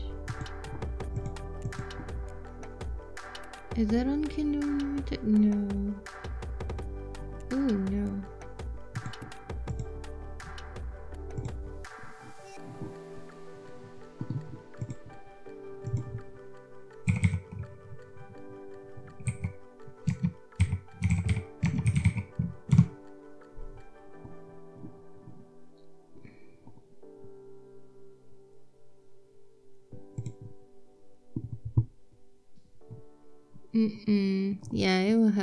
Is 3.76 3.88
that 3.90 4.08
on 4.08 4.24
Kindle 4.26 4.64
Unlimited? 4.64 5.24
No. 5.24 5.94
Ooh, 7.54 7.78
no. 7.92 8.33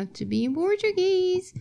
Have 0.00 0.14
to 0.14 0.24
be 0.24 0.46
in 0.46 0.54
Portuguese. 0.54 1.52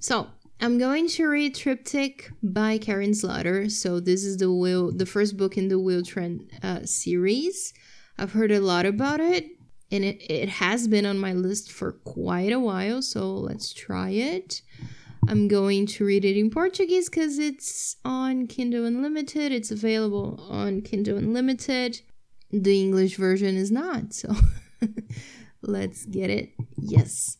So 0.00 0.28
I'm 0.58 0.78
going 0.78 1.06
to 1.08 1.28
read 1.28 1.54
Triptych 1.54 2.30
by 2.42 2.78
Karin 2.78 3.12
Slaughter. 3.12 3.68
So 3.68 4.00
this 4.00 4.24
is 4.24 4.38
the 4.38 4.50
will, 4.50 4.90
the 4.90 5.04
first 5.04 5.36
book 5.36 5.58
in 5.58 5.68
the 5.68 5.78
Will 5.78 6.02
Trent 6.02 6.50
uh, 6.62 6.86
series. 6.86 7.74
I've 8.16 8.32
heard 8.32 8.52
a 8.52 8.60
lot 8.60 8.86
about 8.86 9.20
it, 9.20 9.50
and 9.92 10.02
it, 10.02 10.22
it 10.32 10.48
has 10.48 10.88
been 10.88 11.04
on 11.04 11.18
my 11.18 11.34
list 11.34 11.70
for 11.70 11.92
quite 11.92 12.52
a 12.52 12.58
while. 12.58 13.02
So 13.02 13.34
let's 13.34 13.74
try 13.74 14.08
it. 14.08 14.62
I'm 15.28 15.46
going 15.46 15.84
to 15.88 16.06
read 16.06 16.24
it 16.24 16.38
in 16.38 16.48
Portuguese 16.48 17.10
because 17.10 17.38
it's 17.38 17.96
on 18.02 18.46
Kindle 18.46 18.86
Unlimited. 18.86 19.52
It's 19.52 19.70
available 19.70 20.42
on 20.48 20.80
Kindle 20.80 21.18
Unlimited. 21.18 22.00
The 22.50 22.80
English 22.80 23.16
version 23.16 23.56
is 23.56 23.70
not. 23.70 24.14
So 24.14 24.34
let's 25.60 26.06
get 26.06 26.30
it. 26.30 26.54
Yes. 26.78 27.37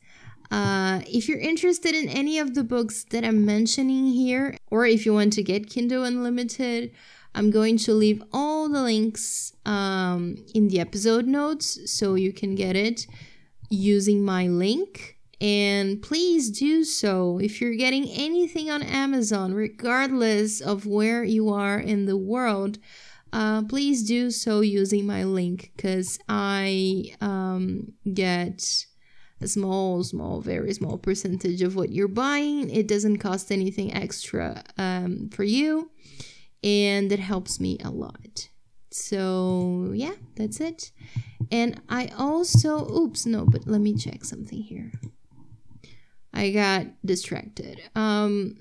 Uh, 0.50 1.00
if 1.06 1.28
you're 1.28 1.38
interested 1.38 1.94
in 1.94 2.08
any 2.08 2.38
of 2.38 2.54
the 2.54 2.64
books 2.64 3.04
that 3.11 3.24
I'm 3.24 3.44
mentioning 3.44 4.06
here, 4.06 4.56
or 4.70 4.87
if 4.87 5.04
you 5.04 5.12
want 5.12 5.32
to 5.34 5.42
get 5.42 5.68
Kindle 5.68 6.04
Unlimited, 6.04 6.92
I'm 7.34 7.50
going 7.50 7.76
to 7.78 7.92
leave 7.92 8.22
all 8.32 8.68
the 8.68 8.82
links 8.82 9.52
um, 9.66 10.37
in 10.54 10.68
the 10.68 10.80
episode 10.80 11.26
notes 11.26 11.90
so 11.90 12.14
you 12.14 12.32
can 12.32 12.54
get 12.54 12.74
it 12.76 13.06
using 13.70 14.24
my 14.24 14.48
link. 14.48 15.18
And 15.40 16.02
please 16.02 16.50
do 16.50 16.82
so 16.82 17.38
if 17.38 17.61
you're 17.61 17.76
getting 17.76 18.08
anything 18.08 18.70
on 18.70 18.82
Amazon, 18.82 19.54
regardless 19.54 20.61
of 20.61 20.84
where 20.84 21.22
you 21.22 21.50
are 21.50 21.78
in 21.78 22.06
the 22.06 22.16
world. 22.16 22.78
Uh, 23.32 23.62
please 23.62 24.02
do 24.04 24.30
so 24.30 24.61
using 24.61 25.06
my 25.06 25.22
link 25.22 25.70
because 25.76 26.18
I 26.28 27.14
um, 27.20 27.92
get 28.12 28.87
a 29.40 29.48
small, 29.48 30.03
small, 30.03 30.40
very 30.40 30.72
small 30.74 30.98
percentage 30.98 31.62
of 31.62 31.77
what 31.77 31.92
you're 31.92 32.09
buying. 32.09 32.70
It 32.70 32.88
doesn't 32.88 33.18
cost 33.18 33.53
anything 33.53 33.92
extra 33.94 34.62
um, 34.77 35.31
for 35.31 35.44
you, 35.44 35.90
and 36.62 37.11
it 37.12 37.20
helps 37.20 37.61
me 37.61 37.79
a 37.85 37.90
lot. 37.90 38.48
So, 38.90 39.92
yeah, 39.94 40.14
that's 40.37 40.61
it. 40.61 40.92
And 41.51 41.81
I 41.88 42.11
also, 42.18 42.90
oops, 42.90 43.27
no, 43.27 43.46
but 43.46 43.66
let 43.66 43.81
me 43.81 43.94
check 43.94 44.24
something 44.24 44.62
here. 44.62 44.92
I 46.33 46.51
got 46.51 46.87
distracted. 47.05 47.81
Um, 47.94 48.57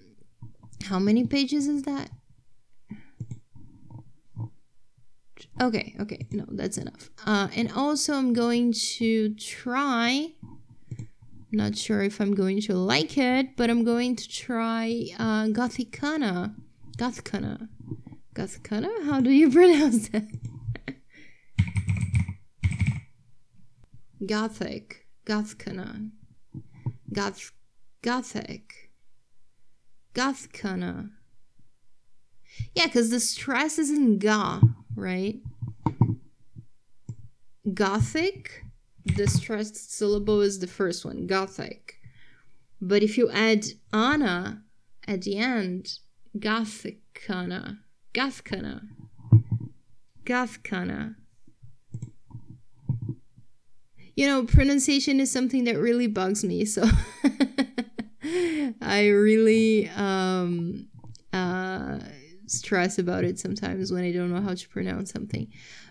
how 0.86 1.00
many 1.00 1.26
pages 1.26 1.68
is 1.68 1.84
that? 1.84 2.10
Okay, 5.60 5.96
okay, 6.00 6.28
no, 6.32 6.46
that's 6.50 6.78
enough. 6.78 7.10
Uh, 7.26 7.48
and 7.56 7.72
also, 7.72 8.14
I'm 8.14 8.34
going 8.34 8.74
to 8.98 9.34
try. 9.36 10.34
Not 11.52 11.78
sure 11.78 12.02
if 12.04 12.20
I'm 12.20 12.34
going 12.36 12.62
to 12.62 12.76
like 12.76 13.18
it, 13.18 13.56
but 13.56 13.70
I'm 13.70 13.84
going 13.84 14.16
to 14.18 14.30
try 14.30 15.06
uh, 15.18 15.46
Gothikana. 15.46 16.56
Gothikana. 16.98 17.70
Gothikana? 18.36 19.06
How 19.06 19.22
do 19.22 19.30
you 19.32 19.50
pronounce 19.58 20.10
that? 20.10 20.28
Gothic. 24.26 25.08
Gothikana. 25.26 26.12
Goth. 27.14 27.52
Gothic. 28.02 28.92
Gothikana. 30.14 31.12
Yeah, 32.76 32.88
because 32.88 33.10
the 33.10 33.20
stress 33.20 33.78
is 33.78 33.90
in 33.90 34.20
ga, 34.20 34.62
right? 34.96 35.40
Gothic, 37.74 38.64
the 39.16 39.28
stressed 39.28 39.92
syllable 39.92 40.42
is 40.42 40.60
the 40.60 40.68
first 40.68 41.06
one, 41.06 41.28
Gothic. 41.28 42.00
But 42.82 43.04
if 43.04 43.18
you 43.18 43.30
add 43.32 43.66
ana 43.92 44.64
at 45.08 45.22
the 45.24 45.38
end, 45.38 46.00
Gothikana, 46.38 47.80
Gothcana, 48.14 48.82
Gothcana. 50.26 51.16
You 54.16 54.28
know, 54.28 54.46
pronunciation 54.46 55.20
is 55.20 55.32
something 55.32 55.64
that 55.66 55.78
really 55.78 56.08
bugs 56.08 56.44
me, 56.44 56.66
so 56.66 56.84
I 58.82 59.08
really 59.08 59.90
um 59.90 60.88
uh 61.32 62.00
stress 62.48 62.98
about 62.98 63.24
it 63.24 63.40
sometimes 63.40 63.92
when 63.92 64.04
I 64.04 64.12
don't 64.12 64.32
know 64.34 64.42
how 64.42 64.54
to 64.54 64.70
pronounce 64.70 65.12
something. 65.12 65.48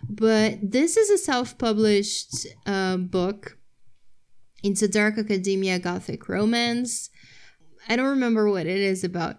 But 0.09 0.59
this 0.62 0.97
is 0.97 1.11
a 1.11 1.19
self 1.19 1.59
published 1.59 2.47
uh, 2.66 2.97
book. 2.97 3.59
It's 4.62 4.83
a 4.83 4.88
dark 4.88 5.19
academia 5.19 5.79
gothic 5.79 6.29
romance. 6.29 7.11
I 7.88 7.97
don't 7.97 8.09
remember 8.09 8.51
what 8.51 8.66
it 8.66 8.79
is 8.79 9.05
about. 9.05 9.37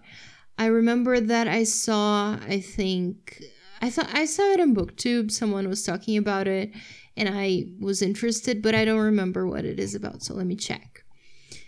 I 0.56 0.66
remember 0.66 1.20
that 1.20 1.46
I 1.46 1.64
saw, 1.64 2.38
I 2.46 2.60
think, 2.60 3.42
I 3.80 3.90
thought 3.90 4.08
I 4.12 4.24
saw 4.24 4.42
it 4.52 4.60
on 4.60 4.74
booktube 4.74 5.30
someone 5.30 5.68
was 5.68 5.84
talking 5.84 6.16
about 6.16 6.48
it 6.48 6.72
and 7.16 7.28
I 7.28 7.66
was 7.80 8.02
interested 8.02 8.60
but 8.60 8.74
I 8.74 8.84
don't 8.84 8.98
remember 8.98 9.46
what 9.46 9.64
it 9.64 9.78
is 9.78 9.94
about 9.94 10.22
so 10.22 10.34
let 10.34 10.46
me 10.46 10.56
check. 10.56 11.04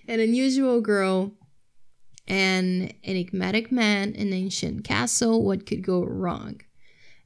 An 0.09 0.19
unusual 0.19 0.81
girl 0.81 1.35
an 2.27 2.93
enigmatic 3.05 3.73
man 3.73 4.15
an 4.17 4.33
ancient 4.33 4.85
castle, 4.85 5.45
what 5.45 5.67
could 5.67 5.83
go 5.83 6.03
wrong? 6.05 6.61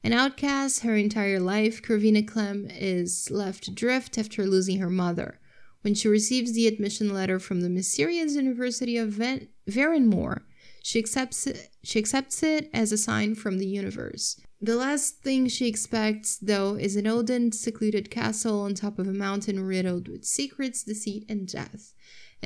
An 0.03 0.13
outcast 0.13 0.81
her 0.81 0.95
entire 0.95 1.39
life, 1.39 1.81
Corvina 1.81 2.27
Clemm 2.27 2.67
is 2.69 3.31
left 3.31 3.67
adrift 3.67 4.17
after 4.17 4.45
losing 4.45 4.79
her 4.79 4.89
mother. 4.89 5.39
When 5.81 5.95
she 5.95 6.07
receives 6.07 6.53
the 6.53 6.67
admission 6.67 7.13
letter 7.13 7.39
from 7.39 7.61
the 7.61 7.69
mysterious 7.69 8.35
University 8.35 8.97
of 8.97 9.09
Van- 9.09 9.47
Verenmore, 9.67 10.43
she 10.83 10.99
accepts 10.99 11.47
it, 11.47 11.69
she 11.83 11.97
accepts 11.97 12.43
it 12.43 12.69
as 12.71 12.91
a 12.91 12.97
sign 12.97 13.33
from 13.33 13.57
the 13.57 13.65
universe. 13.65 14.39
The 14.61 14.75
last 14.75 15.21
thing 15.21 15.47
she 15.47 15.67
expects, 15.67 16.37
though, 16.37 16.75
is 16.75 16.95
an 16.95 17.07
old 17.07 17.29
secluded 17.53 18.09
castle 18.09 18.61
on 18.61 18.73
top 18.73 18.99
of 18.99 19.07
a 19.07 19.13
mountain 19.13 19.59
riddled 19.65 20.07
with 20.07 20.25
secrets, 20.25 20.83
deceit, 20.83 21.25
and 21.27 21.47
death. 21.47 21.93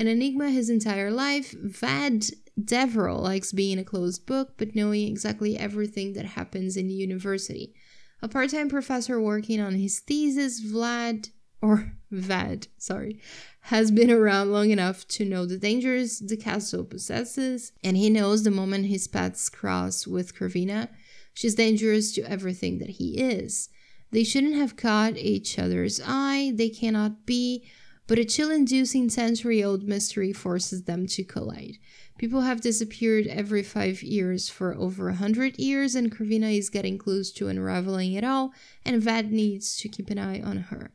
An 0.00 0.06
enigma 0.06 0.48
his 0.48 0.70
entire 0.70 1.10
life, 1.10 1.54
Vad 1.62 2.24
Deverell 2.58 3.20
likes 3.20 3.52
being 3.52 3.78
a 3.78 3.84
closed 3.84 4.24
book, 4.24 4.54
but 4.56 4.74
knowing 4.74 5.06
exactly 5.06 5.58
everything 5.58 6.14
that 6.14 6.24
happens 6.24 6.74
in 6.74 6.88
the 6.88 6.94
university. 6.94 7.74
A 8.22 8.28
part 8.28 8.48
time 8.48 8.70
professor 8.70 9.20
working 9.20 9.60
on 9.60 9.74
his 9.74 10.00
thesis, 10.00 10.64
Vlad, 10.64 11.28
or 11.60 11.92
Vad, 12.10 12.68
sorry, 12.78 13.20
has 13.64 13.90
been 13.90 14.10
around 14.10 14.50
long 14.50 14.70
enough 14.70 15.06
to 15.08 15.26
know 15.26 15.44
the 15.44 15.58
dangers 15.58 16.20
the 16.20 16.36
castle 16.38 16.82
possesses, 16.82 17.72
and 17.84 17.98
he 17.98 18.08
knows 18.08 18.42
the 18.42 18.50
moment 18.50 18.86
his 18.86 19.06
paths 19.06 19.50
cross 19.50 20.06
with 20.06 20.34
Corvina, 20.34 20.88
she's 21.34 21.54
dangerous 21.54 22.10
to 22.14 22.22
everything 22.22 22.78
that 22.78 22.88
he 22.88 23.18
is. 23.20 23.68
They 24.12 24.24
shouldn't 24.24 24.56
have 24.56 24.76
caught 24.76 25.18
each 25.18 25.58
other's 25.58 26.00
eye, 26.02 26.52
they 26.54 26.70
cannot 26.70 27.26
be, 27.26 27.66
but 28.10 28.18
a 28.18 28.24
chill 28.24 28.50
inducing 28.50 29.08
century 29.08 29.62
old 29.62 29.84
mystery 29.84 30.32
forces 30.32 30.82
them 30.82 31.06
to 31.06 31.22
collide. 31.22 31.78
People 32.18 32.40
have 32.40 32.60
disappeared 32.60 33.28
every 33.28 33.62
five 33.62 34.02
years 34.02 34.48
for 34.48 34.74
over 34.74 35.08
a 35.08 35.14
hundred 35.14 35.56
years, 35.60 35.94
and 35.94 36.10
Corvina 36.10 36.58
is 36.58 36.70
getting 36.70 36.98
close 36.98 37.30
to 37.30 37.46
unraveling 37.46 38.14
it 38.14 38.24
all, 38.24 38.52
and 38.84 39.00
Vad 39.00 39.26
needs 39.26 39.76
to 39.76 39.88
keep 39.88 40.10
an 40.10 40.18
eye 40.18 40.42
on 40.42 40.56
her. 40.56 40.90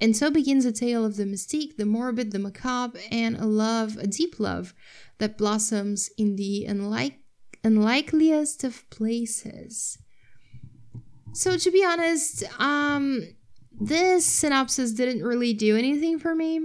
And 0.00 0.16
so 0.16 0.28
begins 0.28 0.64
a 0.64 0.72
tale 0.72 1.04
of 1.04 1.14
the 1.14 1.22
mystique, 1.22 1.76
the 1.76 1.86
morbid, 1.86 2.32
the 2.32 2.40
macabre, 2.40 2.98
and 3.12 3.36
a 3.36 3.46
love, 3.46 3.96
a 3.98 4.08
deep 4.08 4.40
love, 4.40 4.74
that 5.18 5.38
blossoms 5.38 6.10
in 6.18 6.34
the 6.34 6.64
unlike, 6.64 7.20
unlikeliest 7.62 8.64
of 8.64 8.90
places. 8.90 9.98
So 11.32 11.56
to 11.58 11.70
be 11.70 11.84
honest, 11.84 12.42
um, 12.58 13.35
this 13.80 14.24
synopsis 14.24 14.92
didn't 14.92 15.22
really 15.22 15.52
do 15.52 15.76
anything 15.76 16.18
for 16.18 16.34
me. 16.34 16.60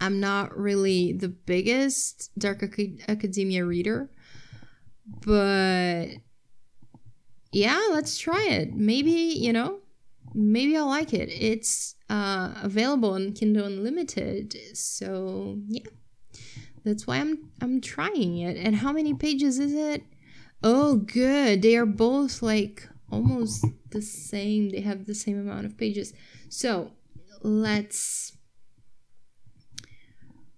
I'm 0.00 0.18
not 0.18 0.56
really 0.56 1.12
the 1.12 1.28
biggest 1.28 2.30
Dark 2.38 2.62
Academia 2.62 3.66
reader, 3.66 4.10
but 5.26 6.06
yeah, 7.52 7.88
let's 7.90 8.18
try 8.18 8.46
it. 8.48 8.72
Maybe, 8.74 9.10
you 9.10 9.52
know, 9.52 9.80
maybe 10.32 10.76
I'll 10.76 10.86
like 10.86 11.12
it. 11.12 11.28
It's 11.28 11.96
uh, 12.08 12.54
available 12.62 13.12
on 13.12 13.32
Kindle 13.32 13.66
Unlimited, 13.66 14.56
so 14.72 15.58
yeah, 15.66 15.90
that's 16.84 17.06
why 17.06 17.18
I'm 17.18 17.50
I'm 17.60 17.80
trying 17.80 18.38
it. 18.38 18.56
And 18.56 18.76
how 18.76 18.92
many 18.92 19.12
pages 19.12 19.58
is 19.58 19.74
it? 19.74 20.02
Oh, 20.62 20.96
good. 20.96 21.62
They 21.62 21.76
are 21.76 21.86
both 21.86 22.42
like 22.42 22.88
almost 23.10 23.66
the 23.90 24.02
same. 24.02 24.70
They 24.70 24.80
have 24.80 25.06
the 25.06 25.14
same 25.14 25.38
amount 25.38 25.66
of 25.66 25.78
pages. 25.78 26.12
So 26.48 26.90
let's 27.42 28.32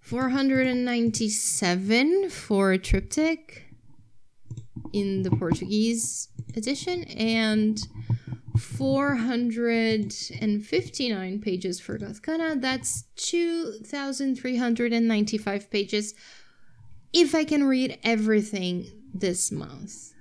497 0.01 2.31
for 2.31 2.73
a 2.73 2.79
triptych 2.79 3.67
in 4.93 5.23
the 5.23 5.31
Portuguese 5.31 6.29
edition 6.55 7.05
and 7.05 7.81
459 8.59 11.41
pages 11.41 11.81
for 11.81 11.99
Gothcana. 11.99 12.61
That's 12.61 13.05
2,395 13.17 15.71
pages 15.71 16.15
if 17.13 17.35
I 17.35 17.45
can 17.45 17.65
read 17.65 17.99
everything 18.03 18.87
this 19.15 19.53
month. 19.53 20.13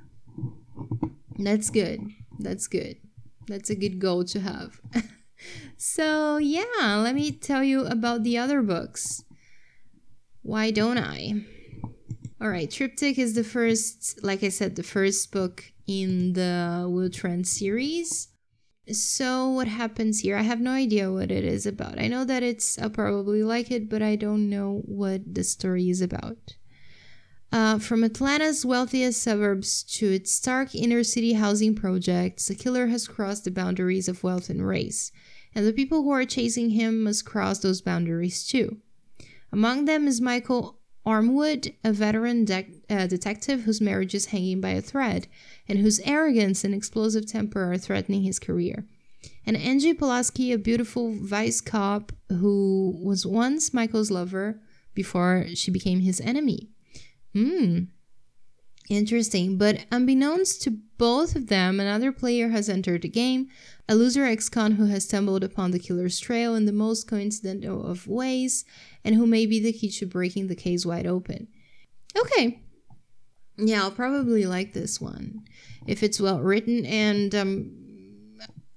That's 1.38 1.70
good. 1.70 2.12
That's 2.44 2.68
good. 2.68 2.98
That's 3.48 3.70
a 3.70 3.76
good 3.76 4.00
goal 4.00 4.24
to 4.26 4.40
have. 4.40 4.80
so, 5.78 6.38
yeah, 6.38 6.96
let 6.98 7.16
me 7.16 7.32
tell 7.32 7.64
you 7.64 7.86
about 7.86 8.24
the 8.24 8.38
other 8.38 8.62
books. 8.62 9.24
Why 10.42 10.72
don't 10.72 10.98
I? 10.98 11.46
All 12.42 12.50
right, 12.50 12.70
Triptych 12.70 13.20
is 13.20 13.36
the 13.36 13.44
first, 13.44 14.24
like 14.24 14.44
I 14.44 14.50
said, 14.50 14.76
the 14.76 14.84
first 14.84 15.32
book 15.32 15.72
in 15.86 16.34
the 16.34 16.88
Will 16.90 17.10
Trent 17.10 17.48
series. 17.48 18.30
So 18.92 19.50
what 19.50 19.68
happens 19.68 20.22
here? 20.22 20.36
I 20.36 20.42
have 20.42 20.60
no 20.60 20.72
idea 20.72 21.12
what 21.12 21.32
it 21.32 21.46
is 21.46 21.66
about. 21.68 22.00
I 22.00 22.08
know 22.08 22.26
that 22.26 22.42
it's 22.42 22.80
I'll 22.80 22.90
probably 22.90 23.44
like 23.44 23.70
it, 23.70 23.90
but 23.90 24.02
I 24.02 24.16
don't 24.16 24.50
know 24.50 24.82
what 24.86 25.36
the 25.36 25.44
story 25.44 25.90
is 25.90 26.02
about. 26.02 26.56
Uh, 27.52 27.78
from 27.78 28.02
Atlanta's 28.02 28.66
wealthiest 28.66 29.22
suburbs 29.22 29.84
to 29.84 30.10
its 30.10 30.32
stark 30.32 30.74
inner 30.74 31.04
city 31.04 31.34
housing 31.34 31.76
projects, 31.76 32.48
the 32.48 32.56
killer 32.56 32.88
has 32.88 33.10
crossed 33.10 33.44
the 33.44 33.52
boundaries 33.52 34.08
of 34.08 34.24
wealth 34.24 34.50
and 34.50 34.66
race, 34.66 35.12
and 35.54 35.68
the 35.68 35.74
people 35.74 36.04
who 36.04 36.12
are 36.12 36.24
chasing 36.24 36.70
him 36.70 37.04
must 37.04 37.26
cross 37.26 37.60
those 37.60 37.82
boundaries 37.82 38.48
too. 38.48 38.78
Among 39.52 39.84
them 39.84 40.08
is 40.08 40.22
Michael 40.22 40.80
Ormewood, 41.06 41.74
a 41.84 41.92
veteran 41.92 42.46
de- 42.46 42.68
uh, 42.90 43.08
detective 43.08 43.64
whose 43.64 43.82
marriage 43.82 44.16
is 44.16 44.28
hanging 44.28 44.62
by 44.62 44.70
a 44.70 44.82
thread, 44.82 45.28
and 45.68 45.80
whose 45.80 46.00
arrogance 46.02 46.64
and 46.64 46.74
explosive 46.74 47.28
temper 47.28 47.74
are 47.74 47.78
threatening 47.78 48.24
his 48.24 48.40
career. 48.40 48.86
And 49.46 49.58
Angie 49.58 49.94
Polaski, 49.94 50.54
a 50.54 50.58
beautiful 50.58 51.14
vice 51.14 51.60
cop 51.60 52.14
who 52.30 52.98
was 53.04 53.26
once 53.26 53.74
Michael's 53.74 54.10
lover 54.10 54.62
before 54.94 55.48
she 55.54 55.70
became 55.70 56.00
his 56.00 56.22
enemy. 56.22 56.70
Hmm, 57.34 57.84
Interesting, 58.90 59.58
but 59.58 59.86
unbeknownst 59.90 60.62
to 60.64 60.72
both 60.98 61.38
of 61.38 61.48
them, 61.48 61.80
another 61.80 62.12
player 62.12 62.50
has 62.50 62.68
entered 62.68 63.04
the 63.04 63.08
game, 63.10 63.48
a 63.88 63.96
loser 63.96 64.26
ex-con 64.26 64.74
who 64.74 64.86
has 64.88 65.06
stumbled 65.06 65.46
upon 65.46 65.72
the 65.72 65.80
killer's 65.80 66.20
trail 66.20 66.56
in 66.56 66.66
the 66.66 66.74
most 66.74 67.08
coincidental 67.08 67.86
of 67.86 68.06
ways, 68.06 68.66
and 69.06 69.16
who 69.16 69.26
may 69.26 69.46
be 69.46 69.62
the 69.62 69.72
key 69.72 69.90
to 69.92 70.06
breaking 70.06 70.48
the 70.48 70.56
case 70.56 70.86
wide 70.86 71.08
open. 71.08 71.48
Okay. 72.18 72.60
Yeah, 73.58 73.84
I'll 73.84 73.92
probably 73.92 74.46
like 74.46 74.74
this 74.74 75.00
one. 75.00 75.46
If 75.88 76.04
it's 76.04 76.20
well 76.20 76.42
written, 76.42 76.86
and 76.86 77.34
um, 77.34 77.72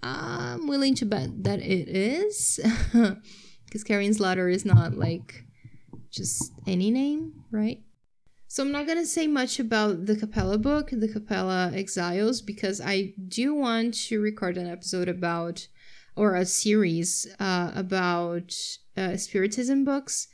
I'm 0.00 0.68
willing 0.68 0.94
to 0.96 1.06
bet 1.06 1.42
that 1.42 1.60
it 1.60 1.88
is. 1.88 2.60
Because 3.64 3.82
Karin 3.82 4.14
Slaughter 4.14 4.48
is 4.48 4.64
not 4.64 4.94
like 4.96 5.42
just 6.08 6.52
any 6.64 6.92
name, 6.92 7.42
right? 7.50 7.82
So 8.54 8.62
I'm 8.62 8.70
not 8.70 8.86
going 8.86 8.98
to 8.98 9.04
say 9.04 9.26
much 9.26 9.58
about 9.58 10.06
the 10.06 10.14
Capella 10.14 10.58
book, 10.58 10.90
the 10.92 11.08
Capella 11.08 11.72
Exiles, 11.74 12.40
because 12.40 12.80
I 12.80 13.12
do 13.26 13.52
want 13.52 13.94
to 14.06 14.20
record 14.20 14.56
an 14.56 14.68
episode 14.68 15.08
about, 15.08 15.66
or 16.14 16.36
a 16.36 16.46
series 16.46 17.26
uh, 17.40 17.72
about 17.74 18.54
uh, 18.96 19.16
Spiritism 19.16 19.84
books. 19.84 20.28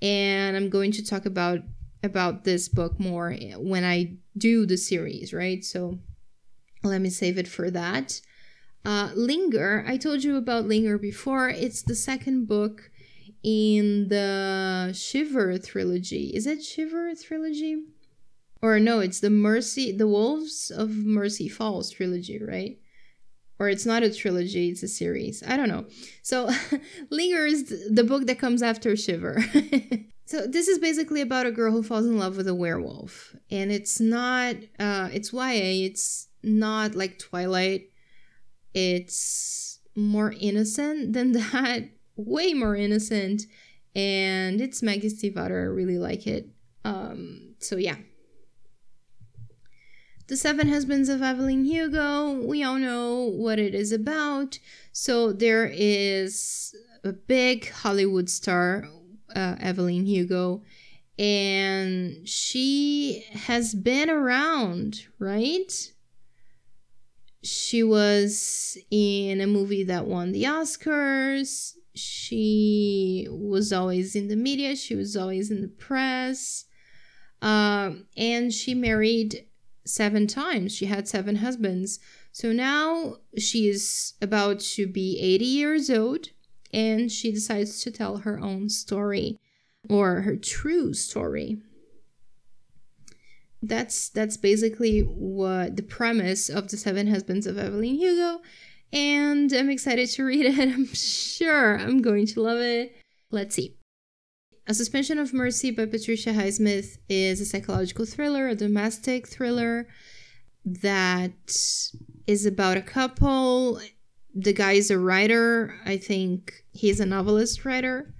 And 0.00 0.56
I'm 0.56 0.70
going 0.70 0.92
to 0.92 1.04
talk 1.04 1.26
about 1.26 1.58
about 2.04 2.44
this 2.44 2.68
book 2.68 3.00
more 3.00 3.34
when 3.56 3.82
I 3.82 4.18
do 4.38 4.64
the 4.64 4.76
series, 4.76 5.34
right? 5.34 5.64
So 5.64 5.98
let 6.84 7.00
me 7.00 7.10
save 7.10 7.36
it 7.36 7.48
for 7.48 7.68
that. 7.72 8.20
Uh, 8.84 9.10
Linger, 9.16 9.84
I 9.88 9.96
told 9.96 10.22
you 10.22 10.36
about 10.36 10.68
Linger 10.68 10.98
before. 10.98 11.48
It's 11.48 11.82
the 11.82 11.96
second 11.96 12.46
book 12.46 12.92
in 13.46 14.08
the 14.08 14.92
Shiver 14.92 15.56
trilogy. 15.58 16.32
Is 16.34 16.48
it 16.48 16.64
Shiver 16.64 17.14
trilogy? 17.14 17.84
Or 18.60 18.80
no, 18.80 18.98
it's 18.98 19.20
the 19.20 19.30
Mercy, 19.30 19.92
the 19.92 20.08
Wolves 20.08 20.72
of 20.72 20.90
Mercy 20.90 21.48
Falls 21.48 21.90
trilogy, 21.90 22.42
right? 22.42 22.80
Or 23.60 23.68
it's 23.68 23.86
not 23.86 24.02
a 24.02 24.12
trilogy, 24.12 24.70
it's 24.70 24.82
a 24.82 24.88
series. 24.88 25.44
I 25.46 25.56
don't 25.56 25.68
know. 25.68 25.86
So, 26.22 26.50
Linger 27.10 27.46
is 27.46 27.72
the 27.88 28.02
book 28.02 28.26
that 28.26 28.40
comes 28.40 28.62
after 28.64 28.96
Shiver. 28.96 29.40
so, 30.26 30.48
this 30.48 30.66
is 30.66 30.80
basically 30.80 31.20
about 31.20 31.46
a 31.46 31.52
girl 31.52 31.70
who 31.70 31.84
falls 31.84 32.04
in 32.04 32.18
love 32.18 32.36
with 32.36 32.48
a 32.48 32.54
werewolf. 32.54 33.36
And 33.48 33.70
it's 33.70 34.00
not, 34.00 34.56
uh, 34.80 35.08
it's 35.12 35.32
YA, 35.32 35.86
it's 35.86 36.26
not 36.42 36.96
like 36.96 37.20
Twilight. 37.20 37.90
It's 38.74 39.78
more 39.94 40.34
innocent 40.38 41.12
than 41.12 41.32
that, 41.52 41.90
way 42.16 42.54
more 42.54 42.76
innocent. 42.76 43.42
And 43.94 44.60
it's 44.60 44.82
Maggie 44.82 45.08
Stiefvater. 45.08 45.62
I 45.62 45.66
really 45.66 45.98
like 45.98 46.26
it. 46.26 46.48
Um, 46.84 47.54
so, 47.60 47.76
yeah, 47.76 47.96
the 50.28 50.36
Seven 50.36 50.68
Husbands 50.68 51.08
of 51.08 51.22
Evelyn 51.22 51.64
Hugo, 51.64 52.32
we 52.32 52.64
all 52.64 52.78
know 52.78 53.30
what 53.32 53.60
it 53.60 53.76
is 53.76 53.92
about. 53.92 54.58
So 54.90 55.32
there 55.32 55.70
is 55.72 56.74
a 57.04 57.12
big 57.12 57.70
Hollywood 57.70 58.28
star, 58.28 58.88
uh, 59.36 59.54
Evelyn 59.60 60.04
Hugo, 60.04 60.62
and 61.16 62.28
she 62.28 63.24
has 63.32 63.74
been 63.74 64.10
around, 64.10 65.06
right? 65.20 65.92
She 67.44 67.84
was 67.84 68.76
in 68.90 69.40
a 69.40 69.46
movie 69.46 69.84
that 69.84 70.06
won 70.06 70.32
the 70.32 70.42
Oscars. 70.44 71.74
She 71.96 73.26
was 73.30 73.72
always 73.72 74.14
in 74.14 74.28
the 74.28 74.36
media, 74.36 74.76
she 74.76 74.94
was 74.94 75.16
always 75.16 75.50
in 75.50 75.62
the 75.62 75.68
press. 75.68 76.64
Um, 77.42 78.06
and 78.16 78.52
she 78.52 78.74
married 78.74 79.46
seven 79.84 80.26
times. 80.26 80.74
She 80.74 80.86
had 80.86 81.08
seven 81.08 81.36
husbands. 81.36 81.98
So 82.32 82.52
now 82.52 83.16
she 83.38 83.68
is 83.68 84.14
about 84.20 84.60
to 84.60 84.86
be 84.86 85.18
80 85.20 85.44
years 85.44 85.90
old 85.90 86.28
and 86.72 87.10
she 87.10 87.32
decides 87.32 87.82
to 87.82 87.90
tell 87.90 88.18
her 88.18 88.38
own 88.38 88.68
story 88.68 89.38
or 89.88 90.22
her 90.22 90.36
true 90.36 90.92
story. 90.92 91.58
That's 93.62 94.10
that's 94.10 94.36
basically 94.36 95.00
what 95.00 95.76
the 95.76 95.82
premise 95.82 96.48
of 96.48 96.68
the 96.68 96.76
Seven 96.76 97.06
Husbands 97.06 97.46
of 97.46 97.58
Evelyn 97.58 97.94
Hugo 97.94 98.40
and 98.92 99.52
I'm 99.52 99.70
excited 99.70 100.08
to 100.10 100.24
read 100.24 100.46
it. 100.46 100.58
I'm 100.74 100.86
sure 100.92 101.78
I'm 101.78 102.02
going 102.02 102.26
to 102.26 102.42
love 102.42 102.58
it. 102.58 102.96
Let's 103.30 103.54
see. 103.54 103.76
A 104.68 104.74
Suspension 104.74 105.18
of 105.18 105.32
Mercy 105.32 105.70
by 105.70 105.86
Patricia 105.86 106.30
Highsmith 106.30 106.98
is 107.08 107.40
a 107.40 107.46
psychological 107.46 108.04
thriller, 108.04 108.48
a 108.48 108.54
domestic 108.56 109.28
thriller 109.28 109.86
that 110.64 111.56
is 112.26 112.46
about 112.46 112.76
a 112.76 112.82
couple. 112.82 113.80
The 114.34 114.52
guy 114.52 114.72
is 114.72 114.90
a 114.90 114.98
writer. 114.98 115.78
I 115.84 115.96
think 115.96 116.64
he's 116.72 116.98
a 116.98 117.06
novelist 117.06 117.64
writer. 117.64 118.12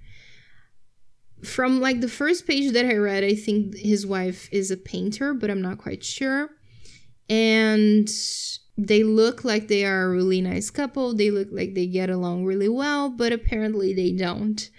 From 1.43 1.81
like 1.81 1.99
the 1.99 2.07
first 2.07 2.47
page 2.47 2.71
that 2.71 2.85
I 2.85 2.95
read, 2.95 3.25
I 3.25 3.35
think 3.35 3.75
his 3.75 4.07
wife 4.07 4.47
is 4.51 4.71
a 4.71 4.77
painter, 4.77 5.33
but 5.33 5.51
I'm 5.51 5.61
not 5.61 5.77
quite 5.77 6.03
sure. 6.03 6.49
And 7.29 8.09
they 8.77 9.03
look 9.03 9.43
like 9.43 9.67
they 9.67 9.85
are 9.85 10.05
a 10.05 10.09
really 10.09 10.39
nice 10.39 10.69
couple. 10.69 11.13
They 11.13 11.31
look 11.31 11.47
like 11.51 11.73
they 11.73 11.87
get 11.87 12.09
along 12.09 12.45
really 12.45 12.69
well, 12.69 13.09
but 13.09 13.33
apparently 13.33 13.93
they 13.93 14.11
don't. 14.11 14.69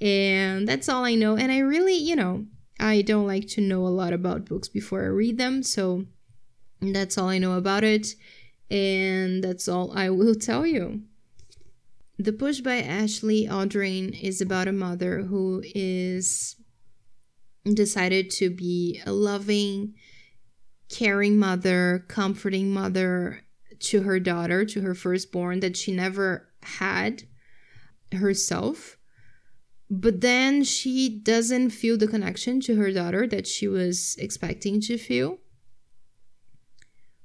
And 0.00 0.66
that's 0.66 0.88
all 0.88 1.04
I 1.04 1.14
know. 1.14 1.36
And 1.36 1.52
I 1.52 1.58
really, 1.58 1.94
you 1.94 2.16
know, 2.16 2.46
I 2.80 3.02
don't 3.02 3.26
like 3.26 3.46
to 3.48 3.60
know 3.60 3.86
a 3.86 3.88
lot 3.88 4.12
about 4.12 4.46
books 4.46 4.68
before 4.68 5.02
I 5.02 5.08
read 5.08 5.38
them. 5.38 5.62
So 5.62 6.06
that's 6.80 7.18
all 7.18 7.28
I 7.28 7.38
know 7.38 7.52
about 7.52 7.84
it. 7.84 8.14
And 8.70 9.44
that's 9.44 9.68
all 9.68 9.96
I 9.96 10.08
will 10.08 10.34
tell 10.48 10.66
you. 10.66 11.02
The 12.18 12.32
Push 12.32 12.60
by 12.60 12.76
Ashley 12.76 13.46
Audrain 13.46 14.18
is 14.20 14.40
about 14.40 14.68
a 14.68 14.72
mother 14.72 15.22
who 15.22 15.62
is 15.74 16.56
decided 17.64 18.30
to 18.30 18.50
be 18.50 19.00
a 19.04 19.12
loving, 19.12 19.94
caring 20.92 21.36
mother, 21.36 22.04
comforting 22.06 22.72
mother 22.72 23.40
to 23.80 24.02
her 24.02 24.20
daughter, 24.20 24.64
to 24.64 24.82
her 24.82 24.94
firstborn 24.94 25.58
that 25.60 25.76
she 25.76 25.92
never 25.92 26.48
had 26.62 27.24
herself 28.12 28.98
but 29.94 30.22
then 30.22 30.64
she 30.64 31.10
doesn't 31.10 31.68
feel 31.68 31.98
the 31.98 32.08
connection 32.08 32.62
to 32.62 32.76
her 32.76 32.90
daughter 32.90 33.26
that 33.26 33.46
she 33.46 33.68
was 33.68 34.16
expecting 34.18 34.80
to 34.80 34.96
feel. 34.96 35.36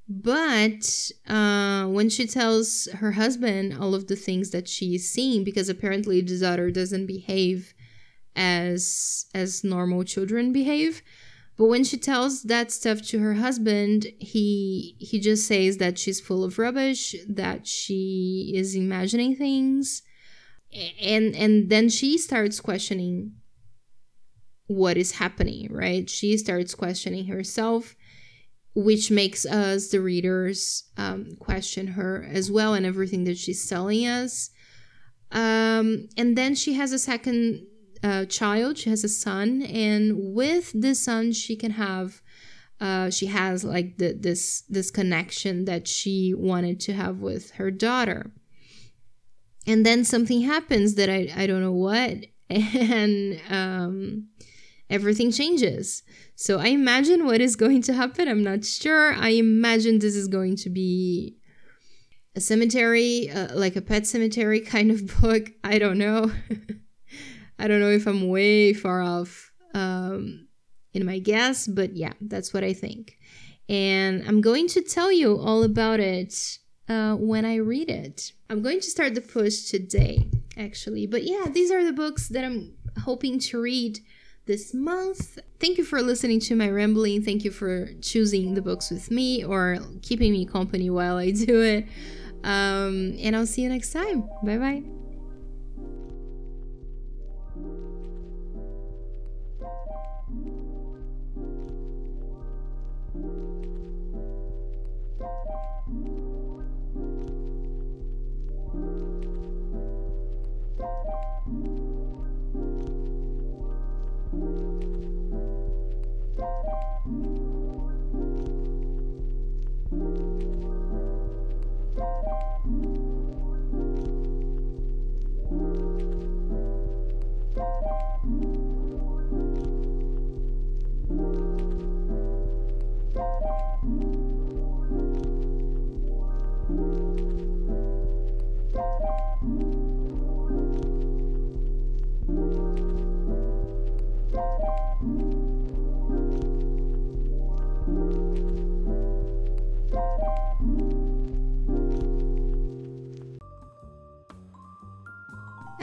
But 0.10 1.12
uh, 1.26 1.86
when 1.86 2.10
she 2.10 2.28
tells 2.28 2.90
her 2.96 3.14
husband 3.14 3.78
all 3.80 3.96
of 3.96 4.08
the 4.08 4.18
things 4.18 4.50
that 4.52 4.68
she's 4.68 5.10
seeing, 5.10 5.46
because 5.46 5.70
apparently 5.70 6.20
the 6.20 6.38
daughter 6.38 6.70
doesn't 6.70 7.08
behave 7.08 7.74
as 8.36 9.28
as 9.34 9.64
normal 9.64 10.04
children 10.04 10.52
behave, 10.52 11.02
but 11.58 11.66
when 11.66 11.84
she 11.84 11.98
tells 11.98 12.44
that 12.44 12.72
stuff 12.72 13.02
to 13.04 13.20
her 13.20 13.36
husband, 13.36 14.08
he 14.20 14.96
he 15.00 15.20
just 15.20 15.48
says 15.48 15.78
that 15.78 15.98
she's 15.98 16.20
full 16.20 16.44
of 16.44 16.60
rubbish, 16.60 17.16
that 17.28 17.68
she 17.68 18.54
is 18.56 18.76
imagining 18.76 19.36
things, 19.36 20.04
and 21.02 21.36
and 21.36 21.70
then 21.70 21.90
she 21.90 22.18
starts 22.18 22.60
questioning 22.60 23.34
what 24.68 24.98
is 24.98 25.14
happening 25.14 25.68
right? 25.72 26.10
She 26.10 26.38
starts 26.38 26.76
questioning 26.76 27.28
herself 27.28 27.96
which 28.78 29.10
makes 29.10 29.44
us 29.44 29.88
the 29.88 30.00
readers 30.00 30.84
um, 30.98 31.36
question 31.40 31.88
her 31.88 32.24
as 32.32 32.52
well 32.52 32.76
and 32.76 32.86
everything 32.86 33.24
that 33.24 33.36
she's 33.36 33.68
telling 33.68 34.06
us. 34.06 34.52
Um, 35.32 36.08
and 36.16 36.38
then 36.38 36.54
she 36.54 36.74
has 36.74 36.94
a 36.94 37.00
second 37.00 37.66
child 38.26 38.78
she 38.78 38.90
has 38.90 39.04
a 39.04 39.10
son 39.10 39.62
and 39.62 40.34
with 40.34 40.72
this 40.74 41.04
son 41.04 41.32
she 41.32 41.56
can 41.56 41.72
have 41.72 42.22
uh, 42.80 43.10
she 43.10 43.28
has 43.28 43.64
like 43.64 43.98
the, 43.98 44.14
this 44.14 44.62
this 44.70 44.92
connection 44.92 45.66
that 45.66 45.88
she 45.88 46.34
wanted 46.36 46.80
to 46.82 46.94
have 46.94 47.20
with 47.20 47.52
her 47.52 47.72
daughter. 47.72 48.32
And 49.66 49.86
then 49.86 50.06
something 50.06 50.42
happens 50.42 50.96
that 50.96 51.10
I, 51.10 51.32
I 51.36 51.48
don't 51.48 51.62
know 51.62 51.72
what 51.72 52.26
and 52.50 53.42
um, 53.50 54.28
everything 54.90 55.32
changes. 55.32 56.04
So 56.36 56.60
i 56.60 56.68
imagine 56.68 57.26
what 57.26 57.42
is 57.42 57.56
going 57.56 57.82
to 57.84 57.94
happen. 57.94 58.28
I'm 58.28 58.44
not 58.44 58.64
sure. 58.64 59.14
I 59.14 59.30
imagine 59.30 60.00
this 60.00 60.16
is 60.16 60.28
going 60.28 60.56
to 60.58 60.70
be 60.70 61.36
a 62.36 62.40
cemetery 62.40 63.32
uh, 63.32 63.56
like 63.56 63.76
a 63.76 63.82
pet 63.82 64.06
cemetery 64.06 64.60
kind 64.76 64.92
of 64.92 65.20
book. 65.20 65.52
I 65.64 65.80
don't 65.80 65.98
know 65.98 66.32
i 67.60 67.68
don't 67.68 67.80
know 67.80 67.90
if 67.90 68.08
i'm 68.08 68.28
way 68.28 68.74
far 68.74 69.02
off 69.02 69.52
um, 69.74 70.48
in 70.94 71.06
my 71.06 71.20
guess 71.20 71.68
but 71.68 71.96
yeah 71.96 72.14
that's 72.22 72.54
what 72.54 72.64
i 72.64 72.74
think 72.74 73.18
and 73.70 74.24
i'm 74.28 74.42
going 74.42 74.68
to 74.68 74.82
tell 74.82 75.12
you 75.12 75.38
all 75.38 75.64
about 75.64 76.00
it 76.00 76.60
uh, 76.90 77.16
when 77.16 77.46
I 77.46 77.56
read 77.56 77.90
it. 77.90 78.32
I'm 78.50 78.62
going 78.62 78.80
to 78.80 78.90
start 78.90 79.16
the 79.16 79.22
push 79.22 79.64
today, 79.64 80.30
actually. 80.58 81.08
But 81.08 81.24
yeah, 81.24 81.46
these 81.52 81.72
are 81.72 81.84
the 81.84 81.94
books 81.94 82.30
that 82.30 82.44
I'm 82.44 82.74
hoping 83.04 83.40
to 83.40 83.62
read 83.62 84.00
this 84.46 84.74
month. 84.74 85.38
Thank 85.60 85.78
you 85.78 85.84
for 85.84 86.02
listening 86.02 86.40
to 86.42 86.56
my 86.56 86.70
rambling. 86.70 87.24
Thank 87.24 87.44
you 87.44 87.52
for 87.52 87.90
choosing 88.02 88.54
the 88.54 88.62
books 88.62 88.90
with 88.90 89.12
me 89.12 89.44
or 89.44 89.80
keeping 90.02 90.32
me 90.32 90.46
company 90.46 90.90
while 90.90 91.18
I 91.18 91.32
do 91.32 91.62
it. 91.62 91.86
Um, 92.44 93.18
and 93.20 93.36
I'll 93.36 93.48
see 93.48 93.64
you 93.64 93.70
next 93.70 93.92
time. 93.92 94.30
Bye 94.44 94.58
bye. 94.58 95.07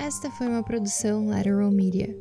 Esta 0.04 0.30
foi 0.30 0.46
uma 0.46 0.62
produção 0.62 1.28
Lateral 1.28 1.70
Media. 1.70 2.14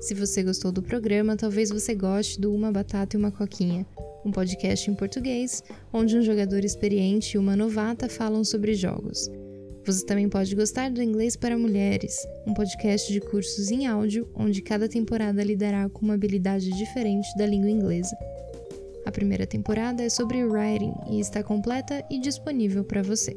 Se 0.00 0.14
você 0.14 0.42
gostou 0.42 0.72
do 0.72 0.82
programa, 0.82 1.36
talvez 1.36 1.68
você 1.68 1.94
goste 1.94 2.40
do 2.40 2.50
Uma 2.54 2.72
Batata 2.72 3.14
e 3.14 3.18
uma 3.18 3.30
Coquinha, 3.30 3.86
um 4.24 4.32
podcast 4.32 4.90
em 4.90 4.94
português 4.94 5.62
onde 5.92 6.16
um 6.16 6.22
jogador 6.22 6.64
experiente 6.64 7.36
e 7.36 7.38
uma 7.38 7.54
novata 7.54 8.08
falam 8.08 8.42
sobre 8.44 8.72
jogos. 8.72 9.30
Você 9.84 10.06
também 10.06 10.26
pode 10.26 10.56
gostar 10.56 10.90
do 10.90 11.02
Inglês 11.02 11.36
para 11.36 11.58
Mulheres, 11.58 12.16
um 12.46 12.54
podcast 12.54 13.12
de 13.12 13.20
cursos 13.20 13.70
em 13.70 13.86
áudio 13.86 14.26
onde 14.34 14.62
cada 14.62 14.88
temporada 14.88 15.44
lidará 15.44 15.86
com 15.90 16.06
uma 16.06 16.14
habilidade 16.14 16.70
diferente 16.70 17.28
da 17.36 17.44
língua 17.44 17.68
inglesa. 17.68 18.16
A 19.04 19.12
primeira 19.12 19.46
temporada 19.46 20.02
é 20.02 20.08
sobre 20.08 20.42
writing 20.46 20.94
e 21.10 21.20
está 21.20 21.42
completa 21.42 22.02
e 22.10 22.18
disponível 22.18 22.84
para 22.84 23.02
você. 23.02 23.36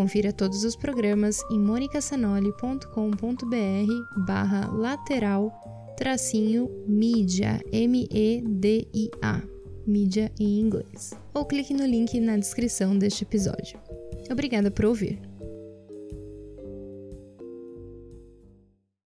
Confira 0.00 0.32
todos 0.32 0.64
os 0.64 0.74
programas 0.74 1.42
em 1.50 1.58
monicasanoli.com.br 1.58 4.24
barra 4.24 4.66
lateral 4.72 5.52
tracinho 5.94 6.70
mídia, 6.88 7.60
M-E-D-I-A, 7.70 9.42
mídia 9.86 10.32
em 10.40 10.58
inglês. 10.58 11.12
Ou 11.34 11.44
clique 11.44 11.74
no 11.74 11.84
link 11.84 12.18
na 12.18 12.38
descrição 12.38 12.96
deste 12.96 13.24
episódio. 13.24 13.78
Obrigada 14.30 14.70
por 14.70 14.86
ouvir. 14.86 15.29